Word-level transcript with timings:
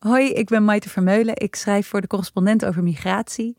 Hoi, 0.00 0.32
ik 0.32 0.48
ben 0.48 0.64
Maite 0.64 0.88
Vermeulen. 0.88 1.36
Ik 1.36 1.54
schrijf 1.54 1.86
voor 1.86 2.00
de 2.00 2.06
correspondent 2.06 2.64
over 2.64 2.82
migratie. 2.82 3.56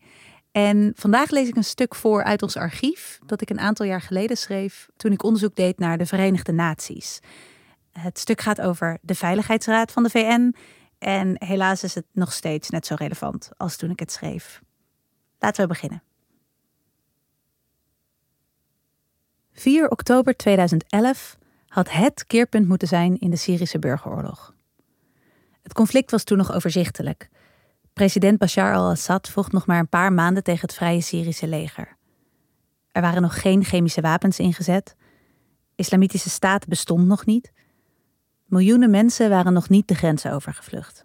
En 0.52 0.92
vandaag 0.96 1.30
lees 1.30 1.48
ik 1.48 1.56
een 1.56 1.64
stuk 1.64 1.94
voor 1.94 2.24
uit 2.24 2.42
ons 2.42 2.56
archief 2.56 3.18
dat 3.26 3.40
ik 3.40 3.50
een 3.50 3.60
aantal 3.60 3.86
jaar 3.86 4.00
geleden 4.00 4.36
schreef 4.36 4.88
toen 4.96 5.12
ik 5.12 5.22
onderzoek 5.22 5.56
deed 5.56 5.78
naar 5.78 5.98
de 5.98 6.06
Verenigde 6.06 6.52
Naties. 6.52 7.20
Het 7.92 8.18
stuk 8.18 8.40
gaat 8.40 8.60
over 8.60 8.98
de 9.02 9.14
Veiligheidsraad 9.14 9.92
van 9.92 10.02
de 10.02 10.10
VN 10.10 10.54
en 10.98 11.44
helaas 11.44 11.82
is 11.82 11.94
het 11.94 12.06
nog 12.12 12.32
steeds 12.32 12.70
net 12.70 12.86
zo 12.86 12.94
relevant 12.94 13.50
als 13.56 13.76
toen 13.76 13.90
ik 13.90 13.98
het 13.98 14.12
schreef. 14.12 14.60
Laten 15.38 15.62
we 15.62 15.68
beginnen. 15.68 16.02
4 19.52 19.88
oktober 19.88 20.36
2011 20.36 21.36
had 21.66 21.90
het 21.90 22.26
keerpunt 22.26 22.68
moeten 22.68 22.88
zijn 22.88 23.18
in 23.18 23.30
de 23.30 23.36
Syrische 23.36 23.78
burgeroorlog. 23.78 24.51
Het 25.62 25.72
conflict 25.72 26.10
was 26.10 26.24
toen 26.24 26.38
nog 26.38 26.52
overzichtelijk. 26.52 27.28
President 27.92 28.38
Bashar 28.38 28.74
al-Assad 28.74 29.28
vocht 29.28 29.52
nog 29.52 29.66
maar 29.66 29.78
een 29.78 29.88
paar 29.88 30.12
maanden 30.12 30.42
tegen 30.42 30.60
het 30.60 30.74
Vrije 30.74 31.00
Syrische 31.00 31.46
leger. 31.46 31.96
Er 32.92 33.02
waren 33.02 33.22
nog 33.22 33.40
geen 33.40 33.64
chemische 33.64 34.00
wapens 34.00 34.38
ingezet. 34.38 34.96
Islamitische 35.74 36.30
staat 36.30 36.66
bestond 36.66 37.06
nog 37.06 37.26
niet. 37.26 37.52
Miljoenen 38.44 38.90
mensen 38.90 39.30
waren 39.30 39.52
nog 39.52 39.68
niet 39.68 39.88
de 39.88 39.94
grenzen 39.94 40.32
overgevlucht. 40.32 41.04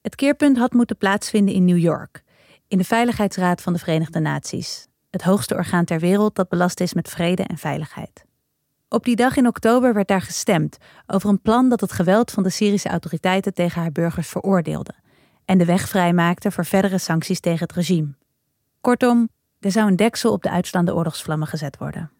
Het 0.00 0.14
keerpunt 0.14 0.56
had 0.56 0.72
moeten 0.72 0.96
plaatsvinden 0.96 1.54
in 1.54 1.64
New 1.64 1.78
York, 1.78 2.22
in 2.68 2.78
de 2.78 2.84
Veiligheidsraad 2.84 3.62
van 3.62 3.72
de 3.72 3.78
Verenigde 3.78 4.20
Naties, 4.20 4.88
het 5.10 5.22
hoogste 5.22 5.54
orgaan 5.54 5.84
ter 5.84 5.98
wereld 5.98 6.34
dat 6.34 6.48
belast 6.48 6.80
is 6.80 6.94
met 6.94 7.08
vrede 7.08 7.42
en 7.42 7.58
veiligheid. 7.58 8.24
Op 8.92 9.04
die 9.04 9.16
dag 9.16 9.36
in 9.36 9.46
oktober 9.46 9.94
werd 9.94 10.08
daar 10.08 10.20
gestemd 10.20 10.76
over 11.06 11.28
een 11.28 11.40
plan 11.40 11.68
dat 11.68 11.80
het 11.80 11.92
geweld 11.92 12.30
van 12.30 12.42
de 12.42 12.50
Syrische 12.50 12.88
autoriteiten 12.88 13.54
tegen 13.54 13.80
haar 13.80 13.92
burgers 13.92 14.28
veroordeelde 14.28 14.94
en 15.44 15.58
de 15.58 15.64
weg 15.64 15.88
vrijmaakte 15.88 16.50
voor 16.50 16.64
verdere 16.64 16.98
sancties 16.98 17.40
tegen 17.40 17.66
het 17.66 17.72
regime. 17.72 18.14
Kortom, 18.80 19.28
er 19.60 19.70
zou 19.70 19.88
een 19.88 19.96
deksel 19.96 20.32
op 20.32 20.42
de 20.42 20.50
uitstaande 20.50 20.94
oorlogsvlammen 20.94 21.48
gezet 21.48 21.78
worden. 21.78 22.10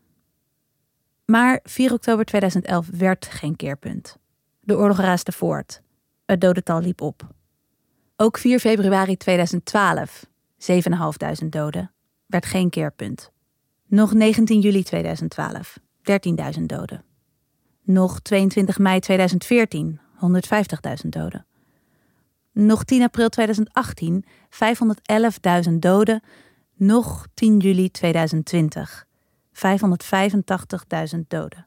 Maar 1.24 1.61
4 1.62 1.92
oktober 1.92 2.24
2011 2.24 2.86
werd 2.92 3.27
geen 3.27 3.56
keerpunt. 3.56 4.16
De 4.61 4.77
oorlog 4.77 4.98
raasde 4.98 5.33
voort. 5.33 5.83
Het 6.24 6.41
dodental 6.41 6.80
liep 6.80 7.00
op. 7.00 7.27
Ook 8.16 8.39
4 8.39 8.58
februari 8.58 9.16
2012, 9.16 10.27
7.500 11.42 11.48
doden, 11.48 11.92
werd 12.27 12.46
geen 12.46 12.70
keerpunt. 12.70 13.33
Nog 13.86 14.12
19 14.12 14.61
juli 14.61 14.83
2012, 14.83 15.78
13.000 16.58 16.62
doden. 16.62 17.05
Nog 17.83 18.20
22 18.20 18.78
mei 18.78 19.00
2014, 19.00 20.00
150.000 21.05 21.08
doden. 21.08 21.47
Nog 22.53 22.84
10 22.84 23.03
april 23.03 23.28
2018, 23.28 24.25
511.000 25.69 25.73
doden. 25.78 26.23
Nog 26.75 27.27
10 27.34 27.58
juli 27.58 27.91
2020, 27.91 29.06
585.000 29.53 31.19
doden. 31.28 31.67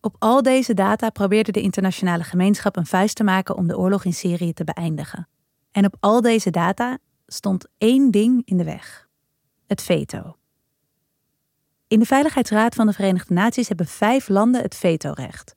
Op 0.00 0.16
al 0.18 0.42
deze 0.42 0.74
data 0.74 1.10
probeerde 1.10 1.52
de 1.52 1.60
internationale 1.60 2.24
gemeenschap 2.24 2.76
een 2.76 2.86
vuist 2.86 3.16
te 3.16 3.24
maken 3.24 3.56
om 3.56 3.66
de 3.66 3.78
oorlog 3.78 4.04
in 4.04 4.12
Syrië 4.12 4.52
te 4.52 4.64
beëindigen. 4.64 5.28
En 5.70 5.84
op 5.84 5.96
al 6.00 6.20
deze 6.20 6.50
data 6.50 6.98
stond 7.26 7.66
één 7.78 8.10
ding 8.10 8.42
in 8.44 8.56
de 8.56 8.64
weg: 8.64 9.08
het 9.66 9.82
veto. 9.82 10.36
In 11.88 11.98
de 11.98 12.04
Veiligheidsraad 12.04 12.74
van 12.74 12.86
de 12.86 12.92
Verenigde 12.92 13.34
Naties 13.34 13.68
hebben 13.68 13.86
vijf 13.86 14.28
landen 14.28 14.62
het 14.62 14.74
vetorecht: 14.74 15.54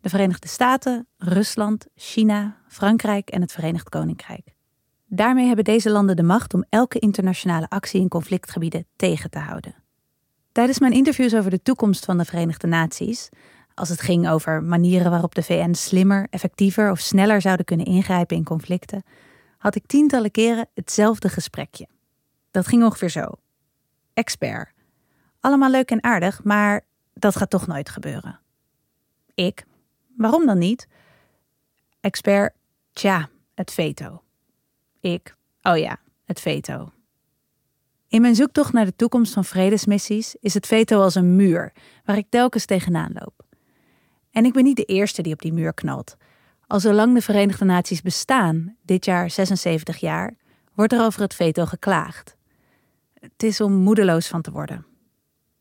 de 0.00 0.08
Verenigde 0.08 0.48
Staten, 0.48 1.06
Rusland, 1.16 1.86
China, 1.94 2.56
Frankrijk 2.68 3.30
en 3.30 3.40
het 3.40 3.52
Verenigd 3.52 3.88
Koninkrijk. 3.88 4.54
Daarmee 5.06 5.46
hebben 5.46 5.64
deze 5.64 5.90
landen 5.90 6.16
de 6.16 6.22
macht 6.22 6.54
om 6.54 6.64
elke 6.68 6.98
internationale 6.98 7.68
actie 7.68 8.00
in 8.00 8.08
conflictgebieden 8.08 8.86
tegen 8.96 9.30
te 9.30 9.38
houden. 9.38 9.74
Tijdens 10.52 10.78
mijn 10.78 10.92
interviews 10.92 11.34
over 11.34 11.50
de 11.50 11.62
toekomst 11.62 12.04
van 12.04 12.18
de 12.18 12.24
Verenigde 12.24 12.66
Naties, 12.66 13.28
als 13.74 13.88
het 13.88 14.00
ging 14.00 14.28
over 14.28 14.62
manieren 14.62 15.10
waarop 15.10 15.34
de 15.34 15.42
VN 15.42 15.72
slimmer, 15.72 16.26
effectiever 16.30 16.90
of 16.90 16.98
sneller 16.98 17.40
zouden 17.40 17.64
kunnen 17.64 17.86
ingrijpen 17.86 18.36
in 18.36 18.44
conflicten, 18.44 19.02
had 19.58 19.74
ik 19.74 19.86
tientallen 19.86 20.30
keren 20.30 20.68
hetzelfde 20.74 21.28
gesprekje. 21.28 21.88
Dat 22.50 22.66
ging 22.66 22.84
ongeveer 22.84 23.10
zo. 23.10 23.30
Expert. 24.14 24.76
Allemaal 25.40 25.70
leuk 25.70 25.90
en 25.90 26.02
aardig, 26.02 26.44
maar 26.44 26.84
dat 27.12 27.36
gaat 27.36 27.50
toch 27.50 27.66
nooit 27.66 27.88
gebeuren. 27.88 28.40
Ik. 29.34 29.64
Waarom 30.16 30.46
dan 30.46 30.58
niet? 30.58 30.88
Expert. 32.00 32.54
Tja, 32.92 33.28
het 33.54 33.72
veto. 33.72 34.22
Ik. 35.00 35.34
Oh 35.62 35.78
ja, 35.78 35.98
het 36.24 36.40
veto. 36.40 36.92
In 38.08 38.20
mijn 38.20 38.34
zoektocht 38.34 38.72
naar 38.72 38.84
de 38.84 38.96
toekomst 38.96 39.32
van 39.32 39.44
vredesmissies 39.44 40.36
is 40.40 40.54
het 40.54 40.66
veto 40.66 41.00
als 41.00 41.14
een 41.14 41.36
muur 41.36 41.72
waar 42.04 42.16
ik 42.16 42.26
telkens 42.28 42.64
tegenaan 42.64 43.12
loop. 43.12 43.44
En 44.30 44.44
ik 44.44 44.52
ben 44.52 44.64
niet 44.64 44.76
de 44.76 44.84
eerste 44.84 45.22
die 45.22 45.32
op 45.32 45.42
die 45.42 45.52
muur 45.52 45.74
knalt. 45.74 46.16
Al 46.66 46.80
zolang 46.80 47.14
de 47.14 47.20
Verenigde 47.20 47.64
Naties 47.64 48.02
bestaan, 48.02 48.76
dit 48.82 49.04
jaar 49.04 49.30
76 49.30 49.96
jaar, 49.96 50.34
wordt 50.74 50.92
er 50.92 51.00
over 51.00 51.20
het 51.20 51.34
veto 51.34 51.64
geklaagd. 51.64 52.36
Het 53.20 53.42
is 53.42 53.60
om 53.60 53.72
moedeloos 53.72 54.28
van 54.28 54.42
te 54.42 54.50
worden. 54.50 54.86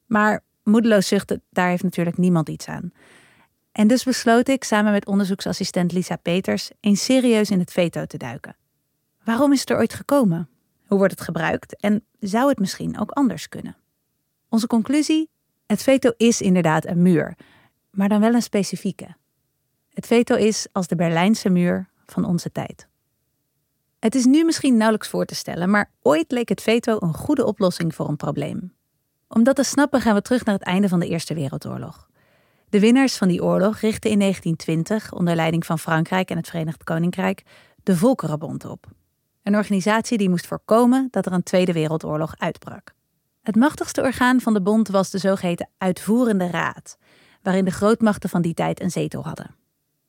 Maar 0.08 0.44
moedeloos 0.64 1.08
zuchten, 1.08 1.42
daar 1.50 1.70
heeft 1.70 1.84
natuurlijk 1.84 2.18
niemand 2.18 2.50
iets 2.50 2.68
aan. 2.68 2.92
En 3.72 3.88
dus 3.88 4.04
besloot 4.04 4.48
ik 4.48 4.64
samen 4.64 4.92
met 4.92 5.06
onderzoeksassistent 5.06 5.92
Lisa 5.92 6.16
Peters 6.16 6.72
eens 6.80 7.04
serieus 7.04 7.50
in 7.50 7.60
het 7.60 7.72
veto 7.72 8.06
te 8.06 8.18
duiken. 8.18 8.56
Waarom 9.24 9.54
is 9.54 9.60
het 9.60 9.70
er 9.70 9.78
ooit 9.78 9.94
gekomen? 9.94 10.50
Hoe 10.86 10.98
wordt 10.98 11.14
het 11.14 11.22
gebruikt? 11.22 11.76
En 11.76 12.04
zou 12.20 12.50
het 12.50 12.60
misschien 12.60 13.00
ook 13.00 13.12
anders 13.12 13.50
kunnen? 13.50 13.76
Onze 14.50 14.68
conclusie? 14.68 15.30
Het 15.66 15.84
veto 15.84 16.12
is 16.18 16.42
inderdaad 16.42 16.86
een 16.86 17.02
muur, 17.02 17.36
maar 17.92 18.10
dan 18.10 18.20
wel 18.20 18.34
een 18.34 18.42
specifieke. 18.42 19.16
Het 19.94 20.08
veto 20.08 20.36
is 20.36 20.68
als 20.72 20.88
de 20.88 20.96
Berlijnse 20.96 21.50
muur 21.50 21.90
van 22.06 22.26
onze 22.26 22.52
tijd. 22.52 22.88
Het 24.00 24.16
is 24.16 24.26
nu 24.26 24.44
misschien 24.44 24.78
nauwelijks 24.78 25.08
voor 25.10 25.26
te 25.26 25.36
stellen, 25.36 25.70
maar 25.70 25.92
ooit 26.02 26.32
leek 26.32 26.50
het 26.50 26.62
veto 26.62 26.98
een 27.00 27.14
goede 27.14 27.46
oplossing 27.46 27.96
voor 27.96 28.10
een 28.10 28.16
probleem. 28.16 28.77
Om 29.28 29.44
dat 29.44 29.56
te 29.56 29.64
snappen 29.64 30.02
gaan 30.02 30.16
we 30.16 30.22
terug 30.22 30.46
naar 30.46 30.56
het 30.56 30.64
einde 30.64 30.90
van 30.90 31.00
de 31.00 31.08
Eerste 31.08 31.34
Wereldoorlog. 31.34 32.10
De 32.70 32.80
winnaars 32.80 33.18
van 33.18 33.28
die 33.28 33.44
oorlog 33.44 33.80
richtten 33.80 34.12
in 34.12 34.20
1920 34.20 35.14
onder 35.14 35.36
leiding 35.36 35.66
van 35.66 35.80
Frankrijk 35.80 36.30
en 36.30 36.38
het 36.38 36.48
Verenigd 36.50 36.84
Koninkrijk 36.84 37.44
de 37.84 37.98
Volkerenbond 37.98 38.66
op. 38.66 38.86
Een 39.44 39.56
organisatie 39.56 40.18
die 40.18 40.30
moest 40.30 40.48
voorkomen 40.48 41.08
dat 41.12 41.26
er 41.26 41.32
een 41.32 41.44
Tweede 41.44 41.74
Wereldoorlog 41.74 42.34
uitbrak. 42.38 42.94
Het 43.42 43.56
machtigste 43.56 44.02
orgaan 44.02 44.42
van 44.42 44.54
de 44.54 44.62
bond 44.62 44.88
was 44.88 45.10
de 45.10 45.18
zogeheten 45.18 45.70
Uitvoerende 45.78 46.48
Raad, 46.48 46.98
waarin 47.42 47.66
de 47.66 47.72
grootmachten 47.72 48.30
van 48.30 48.42
die 48.42 48.54
tijd 48.54 48.82
een 48.82 48.92
zetel 48.92 49.24
hadden. 49.24 49.56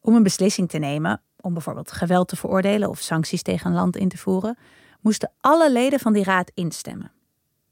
Om 0.01 0.15
een 0.15 0.23
beslissing 0.23 0.69
te 0.69 0.79
nemen, 0.79 1.21
om 1.41 1.53
bijvoorbeeld 1.53 1.93
geweld 1.93 2.29
te 2.29 2.37
veroordelen 2.37 2.89
of 2.89 3.01
sancties 3.01 3.43
tegen 3.43 3.71
een 3.71 3.77
land 3.77 3.97
in 3.97 4.09
te 4.09 4.19
voeren, 4.19 4.59
moesten 5.01 5.33
alle 5.41 5.73
leden 5.73 6.01
van 6.01 6.13
die 6.13 6.25
raad 6.25 6.51
instemmen. 6.55 7.13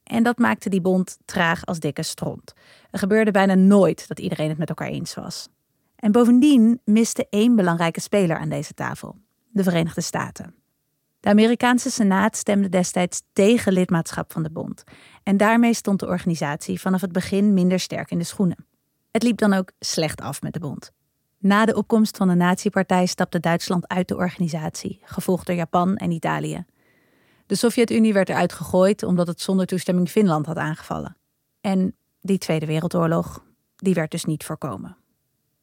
En 0.06 0.22
dat 0.22 0.38
maakte 0.38 0.68
die 0.68 0.80
bond 0.80 1.18
traag 1.24 1.64
als 1.64 1.80
dikke 1.80 2.02
stront. 2.02 2.52
Er 2.90 2.98
gebeurde 2.98 3.30
bijna 3.30 3.54
nooit 3.54 4.08
dat 4.08 4.18
iedereen 4.18 4.48
het 4.48 4.58
met 4.58 4.68
elkaar 4.68 4.88
eens 4.88 5.14
was. 5.14 5.48
En 5.96 6.12
bovendien 6.12 6.80
miste 6.84 7.26
één 7.30 7.56
belangrijke 7.56 8.00
speler 8.00 8.36
aan 8.36 8.48
deze 8.48 8.74
tafel: 8.74 9.16
de 9.48 9.62
Verenigde 9.62 10.00
Staten. 10.00 10.54
De 11.20 11.28
Amerikaanse 11.28 11.90
Senaat 11.90 12.36
stemde 12.36 12.68
destijds 12.68 13.22
tegen 13.32 13.72
lidmaatschap 13.72 14.32
van 14.32 14.42
de 14.42 14.50
bond. 14.50 14.84
En 15.22 15.36
daarmee 15.36 15.74
stond 15.74 16.00
de 16.00 16.06
organisatie 16.06 16.80
vanaf 16.80 17.00
het 17.00 17.12
begin 17.12 17.54
minder 17.54 17.80
sterk 17.80 18.10
in 18.10 18.18
de 18.18 18.24
schoenen. 18.24 18.66
Het 19.10 19.22
liep 19.22 19.38
dan 19.38 19.52
ook 19.52 19.72
slecht 19.78 20.20
af 20.20 20.42
met 20.42 20.52
de 20.52 20.60
bond. 20.60 20.92
Na 21.38 21.64
de 21.64 21.74
opkomst 21.74 22.16
van 22.16 22.28
de 22.28 22.34
Nazi-partij 22.34 23.06
stapte 23.06 23.40
Duitsland 23.40 23.88
uit 23.88 24.08
de 24.08 24.16
organisatie, 24.16 25.00
gevolgd 25.02 25.46
door 25.46 25.56
Japan 25.56 25.96
en 25.96 26.10
Italië. 26.10 26.64
De 27.46 27.54
Sovjet-Unie 27.54 28.12
werd 28.12 28.28
eruit 28.28 28.52
gegooid 28.52 29.02
omdat 29.02 29.26
het 29.26 29.40
zonder 29.40 29.66
toestemming 29.66 30.08
Finland 30.08 30.46
had 30.46 30.56
aangevallen. 30.56 31.16
En 31.60 31.96
die 32.20 32.38
Tweede 32.38 32.66
Wereldoorlog, 32.66 33.44
die 33.76 33.94
werd 33.94 34.10
dus 34.10 34.24
niet 34.24 34.44
voorkomen. 34.44 34.96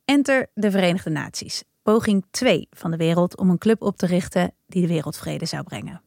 Enter 0.06 0.50
de 0.53 0.71
Verenigde 0.71 1.09
Naties, 1.09 1.63
poging 1.81 2.25
2 2.31 2.68
van 2.71 2.91
de 2.91 2.97
wereld 2.97 3.38
om 3.38 3.50
een 3.50 3.57
club 3.57 3.81
op 3.81 3.97
te 3.97 4.06
richten 4.06 4.53
die 4.68 4.81
de 4.81 4.88
wereldvrede 4.88 5.45
zou 5.45 5.63
brengen. 5.63 6.01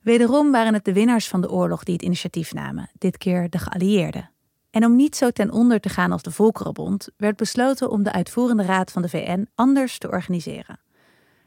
Wederom 0.00 0.52
waren 0.52 0.74
het 0.74 0.84
de 0.84 0.92
winnaars 0.92 1.28
van 1.28 1.40
de 1.40 1.50
oorlog 1.50 1.84
die 1.84 1.94
het 1.94 2.02
initiatief 2.02 2.52
namen, 2.52 2.90
dit 2.98 3.16
keer 3.16 3.50
de 3.50 3.58
geallieerden. 3.58 4.30
En 4.70 4.84
om 4.84 4.96
niet 4.96 5.16
zo 5.16 5.30
ten 5.30 5.50
onder 5.50 5.80
te 5.80 5.88
gaan 5.88 6.12
als 6.12 6.22
de 6.22 6.30
Volkerenbond, 6.30 7.08
werd 7.16 7.36
besloten 7.36 7.90
om 7.90 8.02
de 8.02 8.12
uitvoerende 8.12 8.62
raad 8.62 8.92
van 8.92 9.02
de 9.02 9.08
VN 9.08 9.48
anders 9.54 9.98
te 9.98 10.10
organiseren. 10.10 10.80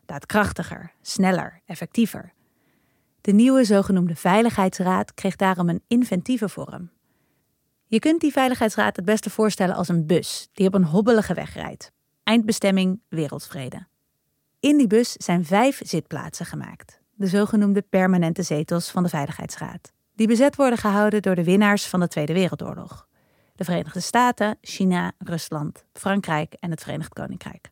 Daadkrachtiger, 0.06 0.94
sneller, 1.02 1.62
effectiever. 1.66 2.34
De 3.28 3.34
nieuwe 3.34 3.64
zogenoemde 3.64 4.16
Veiligheidsraad 4.16 5.14
kreeg 5.14 5.36
daarom 5.36 5.70
een 5.70 5.84
inventieve 5.88 6.50
vorm. 6.50 6.90
Je 7.86 8.00
kunt 8.00 8.22
die 8.22 8.32
Veiligheidsraad 8.32 8.96
het 8.96 9.06
beste 9.06 9.30
voorstellen 9.30 9.76
als 9.76 9.88
een 9.88 10.06
bus 10.06 10.50
die 10.54 10.68
op 10.68 10.74
een 10.74 10.84
hobbelige 10.84 11.34
weg 11.34 11.54
rijdt. 11.54 11.92
Eindbestemming 12.24 13.02
wereldvrede. 13.10 13.88
In 14.60 14.78
die 14.78 14.88
bus 14.88 15.12
zijn 15.12 15.46
vijf 15.46 15.82
zitplaatsen 15.84 16.46
gemaakt, 16.46 17.02
de 17.14 17.28
zogenoemde 17.28 17.82
permanente 17.82 18.44
zetels 18.44 18.92
van 18.92 19.04
de 19.04 19.10
Veiligheidsraad, 19.10 19.92
die 20.16 20.28
bezet 20.28 20.56
worden 20.56 20.80
gehouden 20.80 21.22
door 21.22 21.36
de 21.36 21.44
winnaars 21.44 21.88
van 21.88 22.00
de 22.00 22.08
Tweede 22.08 22.34
Wereldoorlog: 22.34 23.08
de 23.56 23.64
Verenigde 23.64 24.00
Staten, 24.00 24.58
China, 24.62 25.12
Rusland, 25.18 25.86
Frankrijk 25.94 26.54
en 26.54 26.72
het 26.72 26.82
Verenigd 26.82 27.14
Koninkrijk. 27.14 27.72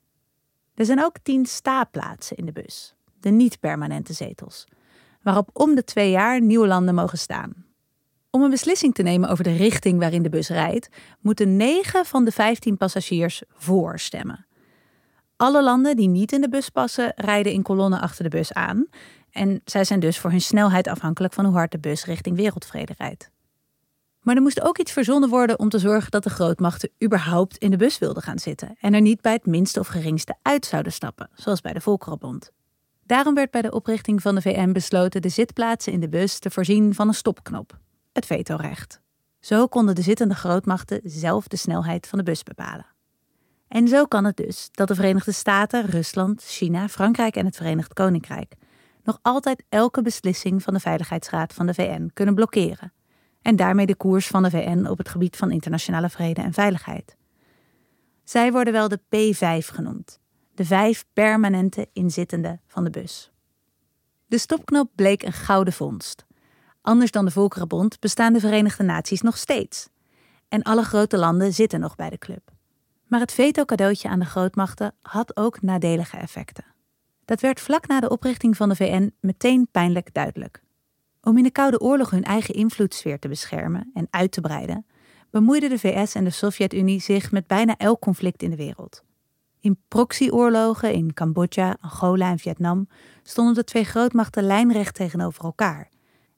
Er 0.73 0.85
zijn 0.85 1.03
ook 1.03 1.17
tien 1.23 1.45
staapplaatsen 1.45 2.37
in 2.37 2.45
de 2.45 2.51
bus, 2.51 2.95
de 3.19 3.29
niet-permanente 3.29 4.13
zetels, 4.13 4.65
waarop 5.25 5.49
om 5.53 5.75
de 5.75 5.83
twee 5.83 6.11
jaar 6.11 6.41
nieuwe 6.41 6.67
landen 6.67 6.95
mogen 6.95 7.17
staan. 7.17 7.65
Om 8.29 8.41
een 8.41 8.49
beslissing 8.49 8.93
te 8.93 9.03
nemen 9.03 9.29
over 9.29 9.43
de 9.43 9.55
richting 9.55 9.99
waarin 9.99 10.23
de 10.23 10.29
bus 10.29 10.49
rijdt, 10.49 10.89
moeten 11.21 11.55
9 11.55 12.05
van 12.05 12.25
de 12.25 12.31
15 12.31 12.77
passagiers 12.77 13.43
voor 13.49 13.99
stemmen. 13.99 14.45
Alle 15.35 15.63
landen 15.63 15.95
die 15.95 16.07
niet 16.07 16.31
in 16.31 16.41
de 16.41 16.49
bus 16.49 16.69
passen, 16.69 17.13
rijden 17.15 17.51
in 17.53 17.61
kolonnen 17.61 18.01
achter 18.01 18.23
de 18.23 18.29
bus 18.29 18.53
aan. 18.53 18.87
En 19.31 19.61
zij 19.65 19.83
zijn 19.83 19.99
dus 19.99 20.19
voor 20.19 20.31
hun 20.31 20.41
snelheid 20.41 20.87
afhankelijk 20.87 21.33
van 21.33 21.45
hoe 21.45 21.55
hard 21.55 21.71
de 21.71 21.79
bus 21.79 22.05
richting 22.05 22.35
wereldvrede 22.35 22.93
rijdt. 22.97 23.29
Maar 24.21 24.35
er 24.35 24.41
moest 24.41 24.61
ook 24.61 24.77
iets 24.77 24.91
verzonnen 24.91 25.29
worden 25.29 25.59
om 25.59 25.69
te 25.69 25.79
zorgen 25.79 26.11
dat 26.11 26.23
de 26.23 26.29
grootmachten 26.29 26.89
überhaupt 27.03 27.57
in 27.57 27.71
de 27.71 27.77
bus 27.77 27.97
wilden 27.97 28.23
gaan 28.23 28.39
zitten 28.39 28.75
en 28.79 28.93
er 28.93 29.01
niet 29.01 29.21
bij 29.21 29.33
het 29.33 29.45
minste 29.45 29.79
of 29.79 29.87
geringste 29.87 30.35
uit 30.41 30.65
zouden 30.65 30.91
stappen, 30.91 31.29
zoals 31.33 31.61
bij 31.61 31.73
de 31.73 31.81
Volkerenbond. 31.81 32.51
Daarom 33.05 33.33
werd 33.33 33.51
bij 33.51 33.61
de 33.61 33.71
oprichting 33.71 34.21
van 34.21 34.35
de 34.35 34.41
VN 34.41 34.71
besloten 34.71 35.21
de 35.21 35.29
zitplaatsen 35.29 35.93
in 35.93 35.99
de 35.99 36.09
bus 36.09 36.39
te 36.39 36.51
voorzien 36.51 36.93
van 36.93 37.07
een 37.07 37.13
stopknop, 37.13 37.79
het 38.13 38.25
vetorecht. 38.25 39.01
Zo 39.39 39.67
konden 39.67 39.95
de 39.95 40.01
zittende 40.01 40.35
grootmachten 40.35 41.01
zelf 41.03 41.47
de 41.47 41.57
snelheid 41.57 42.07
van 42.07 42.17
de 42.17 42.23
bus 42.23 42.43
bepalen. 42.43 42.85
En 43.67 43.87
zo 43.87 44.05
kan 44.05 44.25
het 44.25 44.37
dus 44.37 44.69
dat 44.71 44.87
de 44.87 44.95
Verenigde 44.95 45.31
Staten, 45.31 45.85
Rusland, 45.85 46.43
China, 46.43 46.87
Frankrijk 46.87 47.35
en 47.35 47.45
het 47.45 47.55
Verenigd 47.55 47.93
Koninkrijk 47.93 48.55
nog 49.03 49.19
altijd 49.21 49.63
elke 49.69 50.01
beslissing 50.01 50.63
van 50.63 50.73
de 50.73 50.79
Veiligheidsraad 50.79 51.53
van 51.53 51.65
de 51.65 51.73
VN 51.73 52.09
kunnen 52.13 52.35
blokkeren 52.35 52.93
en 53.41 53.55
daarmee 53.55 53.85
de 53.85 53.95
koers 53.95 54.27
van 54.27 54.43
de 54.43 54.49
VN 54.49 54.85
op 54.85 54.97
het 54.97 55.09
gebied 55.09 55.35
van 55.35 55.51
internationale 55.51 56.09
vrede 56.09 56.41
en 56.41 56.53
veiligheid. 56.53 57.15
Zij 58.23 58.51
worden 58.51 58.73
wel 58.73 58.87
de 58.87 58.99
P5 58.99 59.65
genoemd, 59.73 60.19
de 60.55 60.65
vijf 60.65 61.05
permanente 61.13 61.89
inzittenden 61.93 62.61
van 62.67 62.83
de 62.83 62.89
bus. 62.89 63.31
De 64.25 64.37
stopknop 64.37 64.89
bleek 64.95 65.23
een 65.23 65.33
gouden 65.33 65.73
vondst. 65.73 66.25
Anders 66.81 67.11
dan 67.11 67.25
de 67.25 67.31
Volkerenbond 67.31 67.99
bestaan 67.99 68.33
de 68.33 68.39
Verenigde 68.39 68.83
Naties 68.83 69.21
nog 69.21 69.37
steeds. 69.37 69.89
En 70.49 70.63
alle 70.63 70.83
grote 70.83 71.17
landen 71.17 71.53
zitten 71.53 71.79
nog 71.79 71.95
bij 71.95 72.09
de 72.09 72.17
club. 72.17 72.51
Maar 73.07 73.19
het 73.19 73.31
veto-cadeautje 73.31 74.09
aan 74.09 74.19
de 74.19 74.25
grootmachten 74.25 74.93
had 75.01 75.37
ook 75.37 75.61
nadelige 75.61 76.17
effecten. 76.17 76.65
Dat 77.25 77.41
werd 77.41 77.59
vlak 77.59 77.87
na 77.87 77.99
de 77.99 78.09
oprichting 78.09 78.57
van 78.57 78.69
de 78.69 78.75
VN 78.75 79.13
meteen 79.19 79.67
pijnlijk 79.71 80.13
duidelijk. 80.13 80.63
Om 81.21 81.37
in 81.37 81.43
de 81.43 81.51
Koude 81.51 81.79
Oorlog 81.79 82.09
hun 82.09 82.23
eigen 82.23 82.53
invloedssfeer 82.53 83.19
te 83.19 83.27
beschermen 83.27 83.91
en 83.93 84.07
uit 84.09 84.31
te 84.31 84.41
breiden, 84.41 84.85
bemoeiden 85.29 85.69
de 85.69 85.79
VS 85.79 86.15
en 86.15 86.23
de 86.23 86.29
Sovjet-Unie 86.29 87.01
zich 87.01 87.31
met 87.31 87.47
bijna 87.47 87.77
elk 87.77 87.99
conflict 87.99 88.43
in 88.43 88.49
de 88.49 88.55
wereld. 88.55 89.03
In 89.65 89.79
proxyoorlogen 89.87 90.93
in 90.93 91.13
Cambodja, 91.13 91.77
Angola 91.81 92.29
en 92.29 92.39
Vietnam 92.39 92.87
stonden 93.23 93.53
de 93.53 93.63
twee 93.63 93.83
grootmachten 93.83 94.43
lijnrecht 94.43 94.95
tegenover 94.95 95.43
elkaar. 95.43 95.89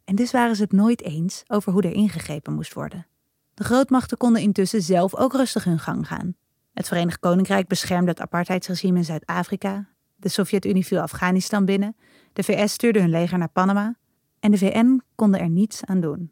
En 0.06 0.16
dus 0.16 0.32
waren 0.32 0.56
ze 0.56 0.62
het 0.62 0.72
nooit 0.72 1.02
eens 1.02 1.44
over 1.48 1.72
hoe 1.72 1.82
er 1.82 1.94
ingegrepen 1.94 2.54
moest 2.54 2.74
worden. 2.74 3.08
De 3.54 3.64
grootmachten 3.64 4.18
konden 4.18 4.42
intussen 4.42 4.82
zelf 4.82 5.16
ook 5.16 5.34
rustig 5.34 5.64
hun 5.64 5.80
gang 5.80 6.08
gaan. 6.08 6.36
Het 6.74 6.88
Verenigd 6.88 7.20
Koninkrijk 7.20 7.68
beschermde 7.68 8.10
het 8.12 8.22
apartheidsregime 8.22 8.98
in 8.98 9.06
Zuid-Afrika. 9.06 9.88
De 10.16 10.30
Sovjet-Unie 10.30 10.86
viel 10.86 11.02
Afghanistan 11.02 11.66
binnen. 11.66 11.96
De 12.34 12.44
VS 12.44 12.74
stuurde 12.74 13.00
hun 13.00 13.10
leger 13.10 13.38
naar 13.38 13.50
Panama. 13.50 13.96
En 14.40 14.52
de 14.52 14.58
VN 14.58 15.02
konden 15.16 15.40
er 15.40 15.50
niets 15.50 15.86
aan 15.86 16.00
doen. 16.00 16.32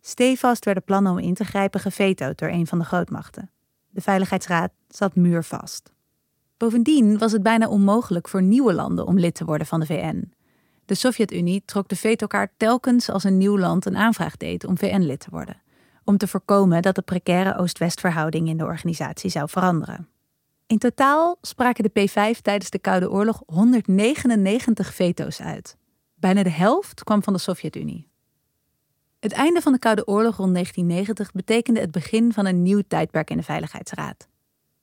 Stevast 0.00 0.64
werden 0.64 0.84
plannen 0.84 1.12
om 1.12 1.18
in 1.18 1.34
te 1.34 1.44
grijpen 1.44 1.80
gevetood 1.80 2.38
door 2.38 2.48
een 2.48 2.66
van 2.66 2.78
de 2.78 2.84
grootmachten. 2.84 3.50
De 3.90 4.00
Veiligheidsraad 4.00 4.70
zat 4.88 5.14
muurvast. 5.14 5.96
Bovendien 6.58 7.18
was 7.18 7.32
het 7.32 7.42
bijna 7.42 7.68
onmogelijk 7.68 8.28
voor 8.28 8.42
nieuwe 8.42 8.72
landen 8.72 9.06
om 9.06 9.18
lid 9.18 9.34
te 9.34 9.44
worden 9.44 9.66
van 9.66 9.80
de 9.80 9.86
VN. 9.86 10.32
De 10.84 10.94
Sovjet-Unie 10.94 11.62
trok 11.64 11.88
de 11.88 11.96
vetokaart 11.96 12.52
telkens 12.56 13.10
als 13.10 13.24
een 13.24 13.36
nieuw 13.36 13.58
land 13.58 13.86
een 13.86 13.96
aanvraag 13.96 14.36
deed 14.36 14.64
om 14.64 14.78
VN-lid 14.78 15.20
te 15.20 15.30
worden 15.30 15.66
om 16.08 16.16
te 16.16 16.26
voorkomen 16.26 16.82
dat 16.82 16.94
de 16.94 17.02
precaire 17.02 17.56
Oost-West 17.56 18.00
verhouding 18.00 18.48
in 18.48 18.56
de 18.56 18.64
organisatie 18.64 19.30
zou 19.30 19.48
veranderen. 19.48 20.08
In 20.66 20.78
totaal 20.78 21.38
spraken 21.40 21.90
de 21.92 22.00
P5 22.00 22.40
tijdens 22.42 22.70
de 22.70 22.78
Koude 22.78 23.10
Oorlog 23.10 23.42
199 23.46 24.94
veto's 24.94 25.40
uit. 25.40 25.76
Bijna 26.14 26.42
de 26.42 26.50
helft 26.50 27.04
kwam 27.04 27.22
van 27.22 27.32
de 27.32 27.38
Sovjet-Unie. 27.38 28.08
Het 29.20 29.32
einde 29.32 29.60
van 29.60 29.72
de 29.72 29.78
Koude 29.78 30.06
Oorlog 30.06 30.36
rond 30.36 30.52
1990 30.52 31.32
betekende 31.32 31.80
het 31.80 31.90
begin 31.90 32.32
van 32.32 32.46
een 32.46 32.62
nieuw 32.62 32.82
tijdperk 32.88 33.30
in 33.30 33.36
de 33.36 33.42
Veiligheidsraad. 33.42 34.28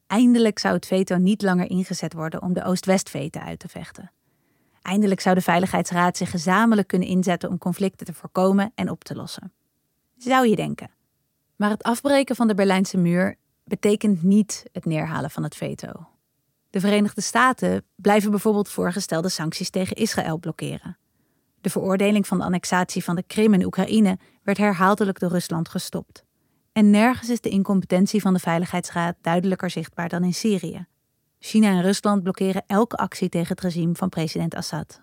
Eindelijk 0.07 0.59
zou 0.59 0.73
het 0.75 0.85
veto 0.85 1.17
niet 1.17 1.41
langer 1.41 1.69
ingezet 1.69 2.13
worden 2.13 2.41
om 2.41 2.53
de 2.53 2.63
Oost-West-veten 2.63 3.41
uit 3.41 3.59
te 3.59 3.67
vechten. 3.67 4.11
Eindelijk 4.81 5.21
zou 5.21 5.35
de 5.35 5.41
Veiligheidsraad 5.41 6.17
zich 6.17 6.29
gezamenlijk 6.29 6.87
kunnen 6.87 7.07
inzetten 7.07 7.49
om 7.49 7.57
conflicten 7.57 8.05
te 8.05 8.13
voorkomen 8.13 8.71
en 8.75 8.89
op 8.89 9.03
te 9.03 9.15
lossen. 9.15 9.53
Zou 10.17 10.47
je 10.47 10.55
denken. 10.55 10.89
Maar 11.55 11.69
het 11.69 11.83
afbreken 11.83 12.35
van 12.35 12.47
de 12.47 12.55
Berlijnse 12.55 12.97
muur 12.97 13.35
betekent 13.63 14.23
niet 14.23 14.63
het 14.71 14.85
neerhalen 14.85 15.31
van 15.31 15.43
het 15.43 15.55
veto. 15.55 16.07
De 16.69 16.79
Verenigde 16.79 17.21
Staten 17.21 17.83
blijven 17.95 18.31
bijvoorbeeld 18.31 18.69
voorgestelde 18.69 19.29
sancties 19.29 19.69
tegen 19.69 19.95
Israël 19.95 20.37
blokkeren. 20.37 20.97
De 21.61 21.69
veroordeling 21.69 22.27
van 22.27 22.37
de 22.37 22.43
annexatie 22.43 23.03
van 23.03 23.15
de 23.15 23.23
Krim 23.23 23.53
en 23.53 23.65
Oekraïne 23.65 24.17
werd 24.43 24.57
herhaaldelijk 24.57 25.19
door 25.19 25.29
Rusland 25.29 25.69
gestopt. 25.69 26.24
En 26.75 26.89
nergens 26.89 27.29
is 27.29 27.41
de 27.41 27.49
incompetentie 27.49 28.21
van 28.21 28.33
de 28.33 28.39
Veiligheidsraad 28.39 29.15
duidelijker 29.21 29.69
zichtbaar 29.69 30.09
dan 30.09 30.23
in 30.23 30.33
Syrië. 30.33 30.85
China 31.39 31.67
en 31.67 31.81
Rusland 31.81 32.23
blokkeren 32.23 32.63
elke 32.67 32.95
actie 32.95 33.29
tegen 33.29 33.47
het 33.47 33.61
regime 33.61 33.95
van 33.95 34.09
president 34.09 34.55
Assad. 34.55 35.01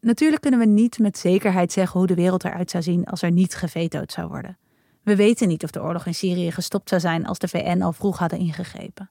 Natuurlijk 0.00 0.42
kunnen 0.42 0.60
we 0.60 0.66
niet 0.66 0.98
met 0.98 1.18
zekerheid 1.18 1.72
zeggen 1.72 1.98
hoe 1.98 2.08
de 2.08 2.14
wereld 2.14 2.44
eruit 2.44 2.70
zou 2.70 2.82
zien 2.82 3.04
als 3.04 3.22
er 3.22 3.30
niet 3.30 3.54
gevetood 3.54 4.12
zou 4.12 4.28
worden. 4.28 4.58
We 5.02 5.16
weten 5.16 5.48
niet 5.48 5.64
of 5.64 5.70
de 5.70 5.82
oorlog 5.82 6.06
in 6.06 6.14
Syrië 6.14 6.50
gestopt 6.50 6.88
zou 6.88 7.00
zijn 7.00 7.26
als 7.26 7.38
de 7.38 7.48
VN 7.48 7.82
al 7.82 7.92
vroeg 7.92 8.18
hadden 8.18 8.38
ingegrepen. 8.38 9.10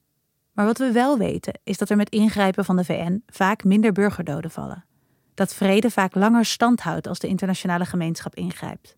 Maar 0.53 0.65
wat 0.65 0.77
we 0.77 0.91
wel 0.91 1.17
weten 1.17 1.59
is 1.63 1.77
dat 1.77 1.89
er 1.89 1.97
met 1.97 2.09
ingrijpen 2.09 2.65
van 2.65 2.75
de 2.75 2.85
VN 2.85 3.23
vaak 3.27 3.63
minder 3.63 3.91
burgerdoden 3.91 4.51
vallen. 4.51 4.85
Dat 5.33 5.53
vrede 5.53 5.91
vaak 5.91 6.15
langer 6.15 6.45
stand 6.45 6.81
houdt 6.81 7.07
als 7.07 7.19
de 7.19 7.27
internationale 7.27 7.85
gemeenschap 7.85 8.35
ingrijpt. 8.35 8.95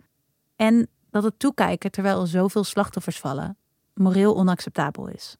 En 0.55 0.89
dat 1.11 1.23
het 1.23 1.39
toekijken 1.39 1.91
terwijl 1.91 2.21
er 2.21 2.27
zoveel 2.27 2.63
slachtoffers 2.63 3.19
vallen 3.19 3.57
moreel 3.93 4.35
onacceptabel 4.35 5.07
is. 5.07 5.37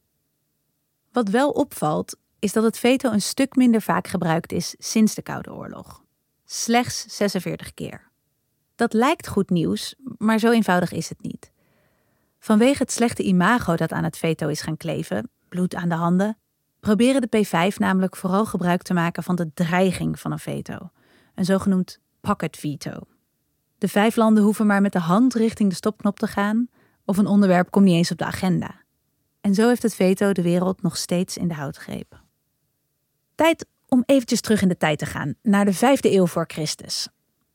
Wat 1.12 1.30
wel 1.30 1.50
opvalt, 1.50 2.18
is 2.40 2.54
dat 2.54 2.64
het 2.64 2.78
veto 2.78 3.12
een 3.12 3.22
stuk 3.22 3.56
minder 3.56 3.82
vaak 3.82 4.08
gebruikt 4.08 4.52
is 4.52 4.76
sinds 4.78 5.16
de 5.16 5.22
Koude 5.22 5.54
Oorlog. 5.54 6.04
Slechts 6.46 7.06
46 7.08 7.74
keer. 7.74 8.10
Dat 8.76 8.94
lijkt 8.94 9.28
goed 9.28 9.50
nieuws, 9.50 9.96
maar 10.18 10.40
zo 10.40 10.52
eenvoudig 10.52 10.92
is 10.92 11.10
het 11.10 11.22
niet. 11.22 11.52
Vanwege 12.40 12.82
het 12.82 12.92
slechte 12.92 13.24
imago 13.24 13.76
dat 13.76 13.92
aan 13.92 14.04
het 14.04 14.18
veto 14.18 14.48
is 14.48 14.62
gaan 14.62 14.78
kleven, 14.78 15.30
bloed 15.50 15.76
aan 15.76 15.90
de 15.90 15.96
handen, 15.96 16.38
proberen 16.80 17.22
de 17.22 17.46
P5 17.46 17.76
namelijk 17.78 18.16
vooral 18.16 18.46
gebruik 18.46 18.82
te 18.82 18.94
maken 18.94 19.24
van 19.24 19.36
de 19.36 19.54
dreiging 19.54 20.20
van 20.20 20.32
een 20.32 20.40
veto, 20.40 20.90
een 21.36 21.46
zogenoemd 21.46 22.00
pocket 22.22 22.58
veto. 22.58 22.92
De 23.82 23.88
vijf 23.88 24.16
landen 24.16 24.44
hoeven 24.44 24.66
maar 24.66 24.82
met 24.82 24.92
de 24.92 25.00
hand 25.00 25.34
richting 25.34 25.70
de 25.70 25.76
stopknop 25.76 26.20
te 26.20 26.28
gaan, 26.28 26.70
of 27.06 27.18
een 27.18 27.26
onderwerp 27.26 27.72
komt 27.72 27.86
niet 27.86 27.96
eens 27.96 28.12
op 28.12 28.18
de 28.18 28.26
agenda. 28.26 28.82
En 29.42 29.54
zo 29.54 29.68
heeft 29.68 29.84
het 29.84 29.96
veto 29.96 30.32
de 30.32 30.42
wereld 30.42 30.82
nog 30.82 30.98
steeds 30.98 31.38
in 31.38 31.48
de 31.48 31.54
houtgreep. 31.54 32.22
Tijd 33.36 33.66
om 33.88 34.04
eventjes 34.06 34.42
terug 34.42 34.62
in 34.62 34.68
de 34.68 34.78
tijd 34.78 35.00
te 35.00 35.06
gaan, 35.06 35.36
naar 35.42 35.66
de 35.66 35.74
vijfde 35.74 36.12
eeuw 36.12 36.28
voor 36.28 36.46
Christus. 36.48 37.08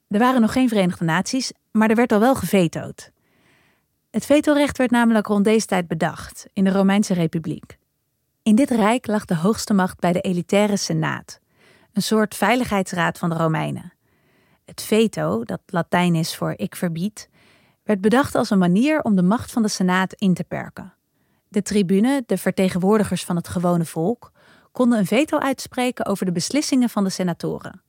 Er 0.09 0.19
waren 0.19 0.41
nog 0.41 0.53
geen 0.53 0.69
Verenigde 0.69 1.05
Naties, 1.05 1.53
maar 1.71 1.91
er 1.91 1.97
werd 1.97 2.13
al 2.13 2.21
wel 2.21 2.35
gevetood. 2.35 3.11
Het 4.11 4.27
vetorecht 4.27 4.79
werd 4.79 4.91
namelijk 4.91 5.27
rond 5.27 5.45
deze 5.45 5.67
tijd 5.67 5.89
bedacht, 5.89 6.47
in 6.53 6.65
de 6.65 6.73
Romeinse 6.73 7.15
Republiek. 7.15 7.79
In 8.43 8.55
dit 8.55 8.71
rijk 8.71 9.07
lag 9.07 9.25
de 9.25 9.37
hoogste 9.37 9.75
macht 9.75 10.01
bij 10.01 10.13
de 10.13 10.21
elitaire 10.21 10.77
Senaat, 10.77 11.41
een 11.93 12.03
soort 12.03 12.35
veiligheidsraad 12.35 13.19
van 13.19 13.29
de 13.29 13.37
Romeinen. 13.37 13.96
Het 14.67 14.83
veto, 14.83 15.45
dat 15.45 15.61
Latijn 15.67 16.15
is 16.15 16.37
voor 16.37 16.55
ik 16.57 16.77
verbied, 16.77 17.29
werd 17.83 18.01
bedacht 18.01 18.35
als 18.35 18.51
een 18.51 18.59
manier 18.59 19.03
om 19.03 19.17
de 19.17 19.23
macht 19.23 19.53
van 19.53 19.63
de 19.63 19.69
Senaat 19.69 20.13
in 20.13 20.35
te 20.35 20.45
perken. 20.45 20.95
De 21.49 21.63
tribune, 21.63 22.23
de 22.27 22.39
vertegenwoordigers 22.39 23.25
van 23.25 23.37
het 23.37 23.49
gewone 23.49 23.85
volk, 23.85 24.33
konden 24.73 24.99
een 24.99 25.07
veto 25.07 25.39
uitspreken 25.39 26.07
over 26.07 26.27
de 26.27 26.33
beslissingen 26.33 26.89
van 26.89 27.05
de 27.05 27.11
senatoren. 27.11 27.83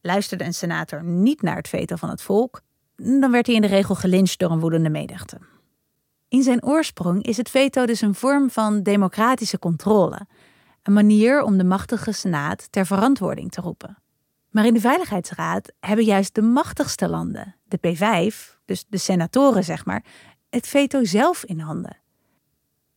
Luisterde 0.00 0.44
een 0.44 0.54
senator 0.54 1.04
niet 1.04 1.42
naar 1.42 1.56
het 1.56 1.68
veto 1.68 1.96
van 1.96 2.08
het 2.08 2.22
volk, 2.22 2.60
dan 2.96 3.30
werd 3.30 3.46
hij 3.46 3.54
in 3.54 3.60
de 3.60 3.66
regel 3.66 3.94
gelyncht 3.94 4.38
door 4.38 4.50
een 4.50 4.60
woedende 4.60 4.90
menigte. 4.90 5.38
In 6.28 6.42
zijn 6.42 6.64
oorsprong 6.64 7.22
is 7.22 7.36
het 7.36 7.50
veto 7.50 7.86
dus 7.86 8.00
een 8.00 8.14
vorm 8.14 8.50
van 8.50 8.82
democratische 8.82 9.58
controle. 9.58 10.26
Een 10.82 10.92
manier 10.92 11.42
om 11.42 11.58
de 11.58 11.64
machtige 11.64 12.12
Senaat 12.12 12.72
ter 12.72 12.86
verantwoording 12.86 13.50
te 13.50 13.60
roepen. 13.60 13.96
Maar 14.50 14.66
in 14.66 14.74
de 14.74 14.80
Veiligheidsraad 14.80 15.72
hebben 15.80 16.04
juist 16.04 16.34
de 16.34 16.42
machtigste 16.42 17.08
landen, 17.08 17.56
de 17.64 17.78
P5, 17.78 18.58
dus 18.64 18.84
de 18.88 18.98
senatoren 18.98 19.64
zeg 19.64 19.84
maar, 19.84 20.04
het 20.50 20.66
veto 20.66 21.04
zelf 21.04 21.44
in 21.44 21.60
handen. 21.60 21.96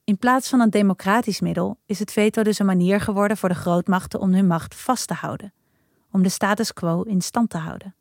In 0.04 0.18
plaats 0.18 0.50
van 0.50 0.60
een 0.60 0.70
democratisch 0.70 1.40
middel 1.40 1.78
is 1.86 2.00
het 2.00 2.12
veto 2.12 2.44
dus 2.44 2.60
een 2.60 2.66
manier 2.66 3.02
geworden 3.02 3.38
voor 3.38 3.50
de 3.50 3.56
grootmachten 3.56 4.20
om 4.20 4.34
hun 4.34 4.48
macht 4.48 4.76
vast 4.76 5.08
te 5.08 5.14
houden, 5.14 5.54
om 6.12 6.24
de 6.24 6.30
status 6.30 6.74
quo 6.74 7.02
in 7.02 7.22
stand 7.22 7.50
te 7.50 7.58
houden. 7.58 7.96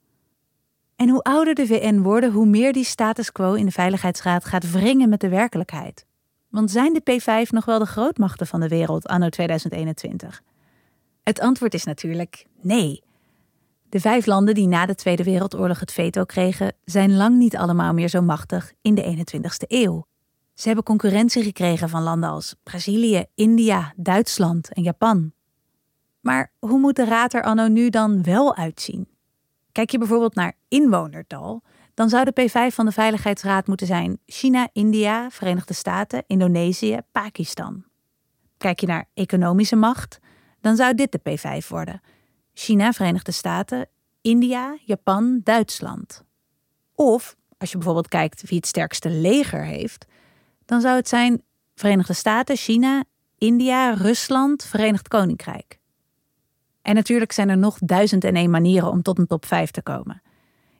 En 0.96 1.08
hoe 1.08 1.22
ouder 1.22 1.54
de 1.54 1.66
VN 1.66 1.98
worden, 1.98 2.32
hoe 2.32 2.46
meer 2.46 2.72
die 2.72 2.84
status 2.84 3.32
quo 3.32 3.52
in 3.52 3.66
de 3.66 3.72
Veiligheidsraad 3.72 4.44
gaat 4.44 4.70
wringen 4.70 5.08
met 5.08 5.20
de 5.20 5.28
werkelijkheid. 5.28 6.06
Want 6.48 6.70
zijn 6.70 6.92
de 6.92 7.02
P5 7.12 7.48
nog 7.48 7.64
wel 7.64 7.78
de 7.78 7.86
grootmachten 7.86 8.46
van 8.46 8.60
de 8.60 8.68
wereld 8.68 9.06
anno 9.06 9.28
2021? 9.28 10.42
Het 11.22 11.40
antwoord 11.40 11.74
is 11.74 11.84
natuurlijk 11.84 12.46
nee. 12.60 13.02
De 13.92 14.00
vijf 14.00 14.26
landen 14.26 14.54
die 14.54 14.66
na 14.66 14.86
de 14.86 14.94
Tweede 14.94 15.22
Wereldoorlog 15.22 15.80
het 15.80 15.92
veto 15.92 16.24
kregen, 16.24 16.72
zijn 16.84 17.16
lang 17.16 17.36
niet 17.36 17.56
allemaal 17.56 17.92
meer 17.92 18.08
zo 18.08 18.22
machtig 18.22 18.72
in 18.82 18.94
de 18.94 19.16
21ste 19.16 19.66
eeuw. 19.66 20.06
Ze 20.54 20.66
hebben 20.66 20.84
concurrentie 20.84 21.42
gekregen 21.42 21.88
van 21.88 22.02
landen 22.02 22.30
als 22.30 22.54
Brazilië, 22.62 23.24
India, 23.34 23.92
Duitsland 23.96 24.72
en 24.72 24.82
Japan. 24.82 25.32
Maar 26.20 26.52
hoe 26.58 26.78
moet 26.78 26.96
de 26.96 27.04
raad 27.04 27.34
er 27.34 27.42
anno 27.42 27.68
nu 27.68 27.90
dan 27.90 28.22
wel 28.22 28.56
uitzien? 28.56 29.08
Kijk 29.72 29.90
je 29.90 29.98
bijvoorbeeld 29.98 30.34
naar 30.34 30.54
inwonertal, 30.68 31.62
dan 31.94 32.08
zou 32.08 32.24
de 32.24 32.42
P5 32.42 32.74
van 32.74 32.86
de 32.86 32.92
Veiligheidsraad 32.92 33.66
moeten 33.66 33.86
zijn 33.86 34.18
China, 34.26 34.68
India, 34.72 35.30
Verenigde 35.30 35.74
Staten, 35.74 36.24
Indonesië, 36.26 36.98
Pakistan. 37.10 37.84
Kijk 38.56 38.80
je 38.80 38.86
naar 38.86 39.08
economische 39.14 39.76
macht, 39.76 40.18
dan 40.60 40.76
zou 40.76 40.94
dit 40.94 41.12
de 41.12 41.20
P5 41.30 41.68
worden: 41.68 42.00
China, 42.54 42.92
Verenigde 42.92 43.32
Staten, 43.32 43.88
India, 44.20 44.76
Japan, 44.84 45.40
Duitsland. 45.44 46.24
Of 46.94 47.36
als 47.58 47.70
je 47.70 47.76
bijvoorbeeld 47.76 48.08
kijkt 48.08 48.48
wie 48.48 48.58
het 48.58 48.66
sterkste 48.66 49.10
leger 49.10 49.64
heeft, 49.64 50.06
dan 50.64 50.80
zou 50.80 50.96
het 50.96 51.08
zijn 51.08 51.42
Verenigde 51.74 52.12
Staten, 52.12 52.56
China, 52.56 53.04
India, 53.38 53.94
Rusland, 53.94 54.64
Verenigd 54.64 55.08
Koninkrijk. 55.08 55.80
En 56.82 56.94
natuurlijk 56.94 57.32
zijn 57.32 57.48
er 57.48 57.58
nog 57.58 57.78
duizend 57.78 58.24
en 58.24 58.36
één 58.36 58.50
manieren 58.50 58.90
om 58.90 59.02
tot 59.02 59.18
een 59.18 59.26
top 59.26 59.46
5 59.46 59.70
te 59.70 59.82
komen. 59.82 60.22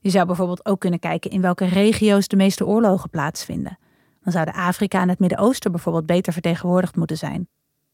Je 0.00 0.11
zou 0.11 0.26
bijvoorbeeld 0.26 0.67
ook 0.67 0.81
kunnen 0.81 0.99
kijken 0.99 1.31
in 1.31 1.41
welke 1.41 1.64
regio's 1.64 2.29
de 2.29 2.37
meeste 2.37 2.67
oorlogen 2.67 3.11
plaatsvinden. 3.11 3.79
Dan 4.23 4.33
zouden 4.33 4.55
Afrika 4.55 5.00
en 5.00 5.09
het 5.09 5.19
Midden-Oosten 5.19 5.71
bijvoorbeeld 5.71 6.07
beter 6.07 6.33
vertegenwoordigd 6.33 6.97
moeten 6.97 7.17
zijn. 7.17 7.49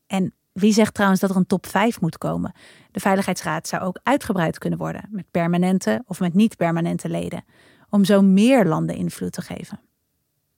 En 0.07 0.35
wie 0.59 0.73
zegt 0.73 0.95
trouwens 0.95 1.21
dat 1.21 1.31
er 1.31 1.37
een 1.37 1.47
top 1.47 1.67
5 1.67 2.01
moet 2.01 2.19
komen? 2.19 2.53
De 2.91 3.01
Veiligheidsraad 3.01 3.69
zou 3.69 3.83
ook 3.83 4.01
uitgebreid 4.03 4.59
kunnen 4.59 4.79
worden 4.79 5.09
met 5.11 5.31
permanente 5.31 6.03
of 6.07 6.21
met 6.21 6.35
niet-permanente 6.35 7.09
leden, 7.09 7.45
om 7.91 8.05
zo 8.05 8.23
meer 8.23 8.65
landen 8.65 8.97
invloed 8.97 9.33
te 9.33 9.43
geven. 9.43 9.81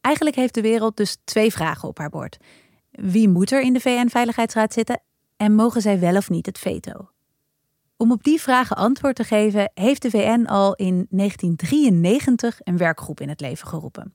Eigenlijk 0.01 0.37
heeft 0.37 0.55
de 0.55 0.61
wereld 0.61 0.97
dus 0.97 1.17
twee 1.25 1.53
vragen 1.53 1.89
op 1.89 1.99
haar 1.99 2.11
bord. 2.11 2.37
Wie 2.91 3.29
moet 3.29 3.53
er 3.53 3.61
in 3.61 3.73
de 3.73 3.81
VN-veiligheidsraad 3.81 4.73
zitten 4.73 5.01
en 5.37 5.55
mogen 5.55 5.81
zij 5.81 6.01
wel 6.01 6.17
of 6.17 6.31
niet 6.31 6.47
het 6.47 6.59
veto? 6.59 7.11
Om 7.97 8.13
op 8.13 8.25
die 8.25 8.41
vragen 8.41 8.77
antwoord 8.77 9.17
te 9.17 9.25
geven, 9.25 9.71
heeft 9.75 10.03
de 10.03 10.11
VN 10.11 10.47
al 10.47 10.75
in 10.75 11.07
1993 11.11 12.61
een 12.63 12.77
werkgroep 12.77 13.21
in 13.21 13.29
het 13.29 13.41
leven 13.41 13.69
geroepen. 13.69 14.15